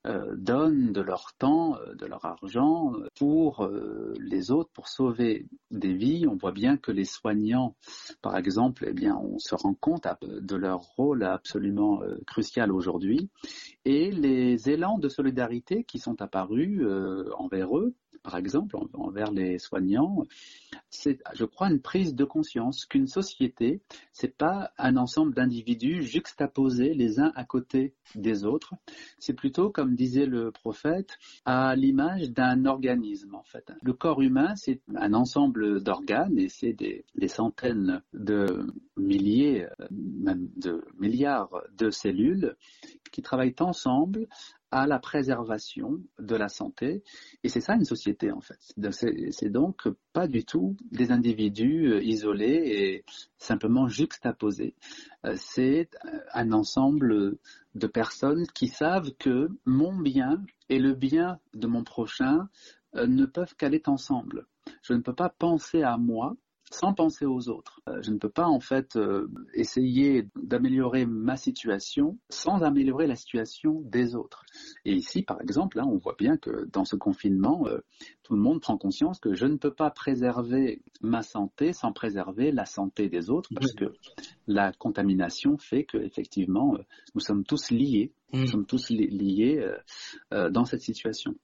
donnent 0.05 0.93
de 0.93 1.01
leur 1.03 1.35
temps, 1.39 1.77
de 1.95 2.07
leur 2.07 2.25
argent 2.25 2.95
pour 3.19 3.69
les 4.19 4.51
autres, 4.51 4.71
pour 4.73 4.89
sauver 4.89 5.47
des 5.71 5.93
vies. 5.93 6.27
On 6.27 6.37
voit 6.37 6.53
bien 6.53 6.79
que 6.79 6.91
les 6.91 7.05
soignants, 7.05 7.77
par 8.23 8.37
exemple, 8.39 8.87
eh 8.89 8.95
bien, 8.95 9.17
on 9.17 9.39
se 9.39 9.55
rend 9.55 9.75
compte 9.75 10.07
de 10.23 10.57
leur 10.57 10.81
rôle 10.81 11.23
absolument 11.23 12.01
crucial 12.27 12.73
aujourd'hui. 12.73 13.29
Et 13.85 14.11
les 14.11 14.71
élans 14.71 14.99
de 14.99 15.11
solidarité 15.11 15.85
qui 15.85 15.99
sont 15.99 16.23
apparus 16.23 16.83
envers 17.37 17.77
eux, 17.77 17.95
par 18.23 18.37
exemple, 18.37 18.77
envers 18.95 19.33
les 19.33 19.59
soignants, 19.59 20.27
c'est, 20.91 21.19
je 21.35 21.45
crois, 21.45 21.71
une 21.71 21.81
prise 21.81 22.15
de 22.15 22.25
conscience 22.25 22.85
qu'une 22.85 23.07
société, 23.07 23.81
c'est 24.13 24.37
pas 24.37 24.73
un 24.83 24.97
ensemble 24.97 25.35
d'individus 25.35 26.03
juxtaposés 26.03 26.95
les 26.95 27.21
uns 27.21 27.33
à 27.35 27.45
côté 27.45 27.95
des 28.15 28.45
autres. 28.45 28.75
C'est 29.19 29.35
plutôt, 29.35 29.71
comme 29.71 29.95
disait 29.95 30.27
le 30.27 30.51
prophète, 30.51 31.19
à 31.45 31.75
l'image 31.77 32.31
d'un 32.31 32.65
organisme, 32.65 33.35
en 33.35 33.43
fait. 33.43 33.73
Le 33.83 33.93
corps 33.93 34.21
humain, 34.23 34.55
c'est 34.57 34.81
un 34.97 35.15
ensemble 35.15 35.83
d'organes 35.83 36.39
et 36.39 36.49
c'est 36.49 36.73
des, 36.73 37.05
des 37.15 37.29
centaines 37.29 38.03
de 38.13 38.67
milliers, 38.97 39.67
même 39.91 40.49
de 40.57 40.85
milliards 40.99 41.63
de 41.77 41.91
cellules 41.91 42.57
qui 43.13 43.23
travaillent 43.23 43.55
ensemble 43.61 44.29
à 44.71 44.87
la 44.87 44.99
préservation 44.99 46.01
de 46.19 46.37
la 46.37 46.49
santé. 46.49 47.03
Et 47.43 47.49
c'est 47.49 47.61
ça 47.61 47.75
une 47.75 47.85
société 47.85 48.31
en 48.31 48.41
fait. 48.41 48.59
C'est 49.33 49.51
donc 49.51 49.89
pas 50.13 50.29
du 50.29 50.45
tout 50.45 50.77
des 50.91 51.13
individus 51.13 51.93
euh, 51.93 52.03
isolés 52.03 52.63
et 52.67 53.05
simplement 53.39 53.89
juxtaposés. 53.89 54.75
Euh, 55.25 55.35
c'est 55.37 55.91
un 56.33 56.53
ensemble 56.53 57.37
de 57.75 57.87
personnes 57.87 58.47
qui 58.55 58.69
savent 58.69 59.13
que 59.19 59.49
mon 59.65 59.97
bien 59.97 60.43
et 60.69 60.79
le 60.79 60.95
bien 60.95 61.39
de 61.55 61.67
mon 61.67 61.85
prochain 61.85 62.49
euh, 62.97 63.07
ne 63.07 63.27
peuvent 63.27 63.55
qu'aller 63.57 63.83
ensemble. 63.87 64.47
Je 64.83 64.93
ne 64.95 65.01
peux 65.01 65.15
pas 65.15 65.29
penser 65.31 65.83
à 65.83 65.97
moi 65.97 66.37
sans 66.71 66.95
penser 66.95 67.27
aux 67.27 67.49
autres. 67.49 67.81
Euh, 67.89 68.01
je 68.03 68.11
ne 68.11 68.19
peux 68.19 68.31
pas 68.31 68.47
en 68.47 68.61
fait 68.61 68.97
euh, 68.97 69.29
essayer 69.55 70.29
d'améliorer 70.37 71.05
ma 71.05 71.37
situation 71.37 72.17
sans 72.29 72.63
améliorer 72.63 73.09
la 73.09 73.17
situation 73.17 73.83
des 73.85 74.15
autres. 74.15 74.45
Et 74.85 74.95
ici, 74.95 75.23
par 75.23 75.41
exemple, 75.41 75.77
là, 75.79 75.87
on 75.87 75.97
voit 75.97 76.15
bien 76.17 76.37
que 76.37 76.69
dans 76.73 76.85
ce 76.85 76.95
confinement, 76.95 77.67
euh, 77.67 77.79
tout 78.23 78.35
le 78.35 78.41
monde 78.41 78.61
prend 78.61 78.79
conscience 78.79 79.19
que 79.19 79.35
je 79.35 79.47
ne 79.47 79.57
peux 79.57 79.75
pas 79.75 79.91
préserver 79.91 80.81
ma 81.01 81.23
santé 81.23 81.73
sans 81.73 81.93
préserver 81.93 82.53
la 82.53 82.67
santé 82.67 83.09
des 83.09 83.31
autres, 83.31 83.51
parce 83.55 83.73
que 83.73 83.93
la 84.47 84.73
contamination 84.73 85.59
fait 85.59 85.85
que 85.85 85.99
effectivement, 85.99 86.77
nous 87.15 87.21
sommes 87.21 87.45
tous 87.45 87.71
liés, 87.71 88.13
nous 88.33 88.43
mmh. 88.43 88.47
sommes 88.47 88.67
tous 88.67 88.91
liés 88.91 89.67
dans 90.31 90.65
cette 90.65 90.83
situation 90.83 91.35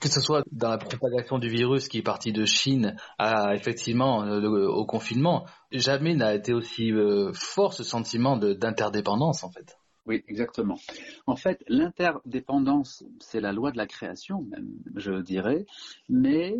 que 0.00 0.08
ce 0.08 0.20
soit 0.20 0.42
dans 0.52 0.70
la 0.70 0.78
propagation 0.78 1.38
du 1.38 1.48
virus 1.48 1.88
qui 1.88 1.98
est 1.98 2.02
parti 2.02 2.32
de 2.32 2.44
Chine 2.44 2.96
à 3.18 3.54
effectivement 3.54 4.24
euh, 4.24 4.66
au 4.66 4.86
confinement, 4.86 5.46
jamais 5.72 6.14
n'a 6.14 6.34
été 6.34 6.52
aussi 6.52 6.92
euh, 6.92 7.32
fort 7.34 7.74
ce 7.74 7.84
sentiment 7.84 8.36
d'interdépendance 8.36 9.44
en 9.44 9.50
fait. 9.50 9.76
Oui, 10.06 10.24
exactement. 10.26 10.78
En 11.26 11.36
fait, 11.36 11.62
l'interdépendance, 11.68 13.04
c'est 13.20 13.40
la 13.40 13.52
loi 13.52 13.72
de 13.72 13.76
la 13.76 13.86
création, 13.86 14.40
même, 14.40 14.70
je 14.96 15.20
dirais, 15.20 15.66
mais 16.08 16.54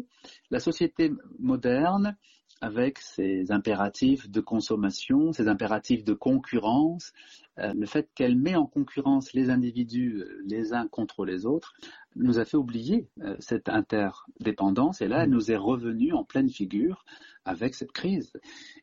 la 0.50 0.58
société 0.60 1.10
moderne, 1.38 2.14
avec 2.60 2.98
ses 2.98 3.50
impératifs 3.50 4.28
de 4.28 4.40
consommation, 4.40 5.32
ses 5.32 5.48
impératifs 5.48 6.04
de 6.04 6.12
concurrence, 6.12 7.12
euh, 7.58 7.72
le 7.72 7.86
fait 7.86 8.08
qu'elle 8.14 8.36
met 8.36 8.56
en 8.56 8.66
concurrence 8.66 9.32
les 9.32 9.48
individus 9.48 10.24
les 10.44 10.74
uns 10.74 10.86
contre 10.88 11.24
les 11.24 11.46
autres, 11.46 11.74
nous 12.18 12.38
a 12.38 12.44
fait 12.44 12.56
oublier 12.56 13.08
euh, 13.22 13.36
cette 13.38 13.68
interdépendance 13.68 15.00
et 15.00 15.08
là, 15.08 15.24
elle 15.24 15.30
nous 15.30 15.50
est 15.50 15.56
revenue 15.56 16.12
en 16.12 16.24
pleine 16.24 16.50
figure 16.50 17.04
avec 17.44 17.74
cette 17.74 17.92
crise. 17.92 18.32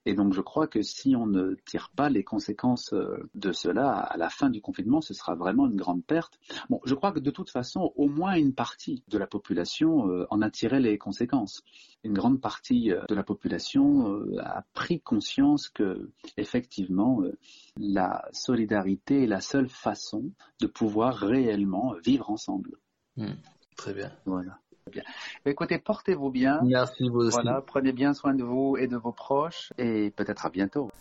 Et 0.06 0.16
donc, 0.16 0.34
je 0.34 0.42
crois 0.42 0.68
que 0.68 0.82
si 0.82 1.16
on 1.16 1.28
ne 1.28 1.56
tire 1.66 1.92
pas 1.96 2.10
les 2.10 2.24
conséquences 2.24 2.94
euh, 2.94 3.30
de 3.36 3.52
cela 3.52 3.92
à 3.92 4.18
la 4.18 4.30
fin 4.30 4.50
du 4.50 4.62
confinement, 4.62 5.02
ce 5.02 5.14
sera 5.14 5.36
vraiment 5.36 5.68
une 5.68 5.76
grande 5.76 6.04
perte. 6.04 6.40
Bon, 6.70 6.80
je 6.86 6.96
crois 6.96 7.12
que 7.12 7.20
de 7.20 7.32
toute 7.32 7.52
façon, 7.52 7.92
au 7.96 8.08
moins 8.08 8.34
une 8.36 8.54
partie 8.54 9.04
de 9.08 9.18
la 9.18 9.28
population 9.28 10.10
euh, 10.10 10.26
en 10.32 10.42
a 10.42 10.50
tiré 10.50 10.80
les 10.80 10.98
conséquences. 10.98 11.64
Une 12.04 12.14
grande 12.14 12.42
partie 12.42 12.92
de 13.10 13.16
la 13.16 13.24
population 13.24 14.24
a 14.40 14.64
pris 14.74 15.02
conscience 15.02 15.70
que, 15.70 16.12
effectivement, 16.38 17.24
la 17.78 18.24
solidarité 18.32 19.24
est 19.24 19.28
la 19.28 19.42
seule 19.42 19.70
façon 19.70 20.32
de 20.62 20.68
pouvoir 20.68 21.16
réellement 21.16 21.96
vivre 22.04 22.30
ensemble. 22.30 22.78
Hmm. 23.18 23.34
Très 23.76 23.94
bien. 23.94 24.12
Voilà. 24.26 24.60
Bien. 24.92 25.04
Écoutez, 25.46 25.80
portez-vous 25.80 26.30
bien. 26.30 26.62
Merci 26.64 27.10
vous 27.10 27.22
aussi. 27.22 27.32
Voilà, 27.42 27.62
prenez 27.62 27.92
bien 27.92 28.14
soin 28.14 28.34
de 28.36 28.44
vous 28.44 28.78
et 28.78 28.88
de 28.88 28.98
vos 28.98 29.12
proches 29.12 29.74
et 29.78 30.12
peut-être 30.12 30.46
à 30.46 30.50
bientôt. 30.50 30.92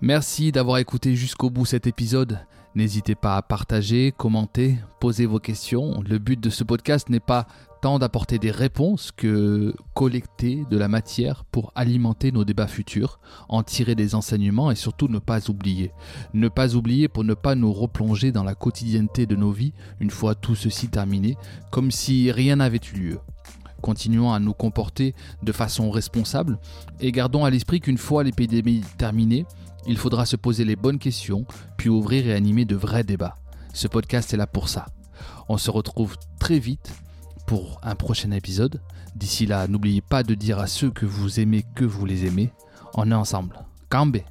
Merci 0.00 0.52
d'avoir 0.52 0.78
écouté 0.78 1.16
jusqu'au 1.16 1.50
bout 1.50 1.66
cet 1.66 1.88
épisode. 1.88 2.38
N'hésitez 2.76 3.16
pas 3.16 3.36
à 3.36 3.42
partager, 3.42 4.12
commenter, 4.16 4.76
poser 5.00 5.26
vos 5.26 5.40
questions. 5.40 6.00
Le 6.08 6.18
but 6.18 6.38
de 6.38 6.50
ce 6.50 6.62
podcast 6.62 7.08
n'est 7.08 7.18
pas 7.18 7.48
tant 7.80 7.98
d'apporter 7.98 8.38
des 8.38 8.50
réponses 8.50 9.12
que 9.12 9.74
collecter 9.94 10.64
de 10.70 10.76
la 10.76 10.88
matière 10.88 11.44
pour 11.44 11.72
alimenter 11.74 12.32
nos 12.32 12.44
débats 12.44 12.66
futurs, 12.66 13.20
en 13.48 13.62
tirer 13.62 13.94
des 13.94 14.14
enseignements 14.14 14.70
et 14.70 14.74
surtout 14.74 15.08
ne 15.08 15.18
pas 15.18 15.48
oublier. 15.48 15.92
Ne 16.34 16.48
pas 16.48 16.74
oublier 16.74 17.08
pour 17.08 17.24
ne 17.24 17.34
pas 17.34 17.54
nous 17.54 17.72
replonger 17.72 18.32
dans 18.32 18.44
la 18.44 18.54
quotidienneté 18.54 19.26
de 19.26 19.36
nos 19.36 19.52
vies 19.52 19.72
une 20.00 20.10
fois 20.10 20.34
tout 20.34 20.54
ceci 20.54 20.88
terminé, 20.88 21.36
comme 21.70 21.90
si 21.90 22.32
rien 22.32 22.56
n'avait 22.56 22.80
eu 22.92 22.98
lieu. 22.98 23.18
Continuons 23.80 24.32
à 24.32 24.40
nous 24.40 24.54
comporter 24.54 25.14
de 25.42 25.52
façon 25.52 25.90
responsable 25.90 26.58
et 27.00 27.12
gardons 27.12 27.44
à 27.44 27.50
l'esprit 27.50 27.80
qu'une 27.80 27.98
fois 27.98 28.24
l'épidémie 28.24 28.82
terminée, 28.96 29.46
il 29.86 29.96
faudra 29.96 30.26
se 30.26 30.36
poser 30.36 30.64
les 30.64 30.76
bonnes 30.76 30.98
questions, 30.98 31.46
puis 31.76 31.88
ouvrir 31.88 32.26
et 32.26 32.34
animer 32.34 32.64
de 32.64 32.74
vrais 32.74 33.04
débats. 33.04 33.36
Ce 33.72 33.86
podcast 33.86 34.34
est 34.34 34.36
là 34.36 34.48
pour 34.48 34.68
ça. 34.68 34.86
On 35.48 35.58
se 35.58 35.70
retrouve 35.70 36.16
très 36.40 36.58
vite 36.58 36.92
pour 37.48 37.80
un 37.82 37.94
prochain 37.94 38.30
épisode. 38.30 38.78
D'ici 39.16 39.46
là, 39.46 39.66
n'oubliez 39.66 40.02
pas 40.02 40.22
de 40.22 40.34
dire 40.34 40.58
à 40.58 40.66
ceux 40.66 40.90
que 40.90 41.06
vous 41.06 41.40
aimez 41.40 41.64
que 41.74 41.84
vous 41.86 42.04
les 42.04 42.26
aimez. 42.26 42.52
On 42.94 43.10
est 43.10 43.14
ensemble. 43.14 43.56
Cambé 43.88 44.24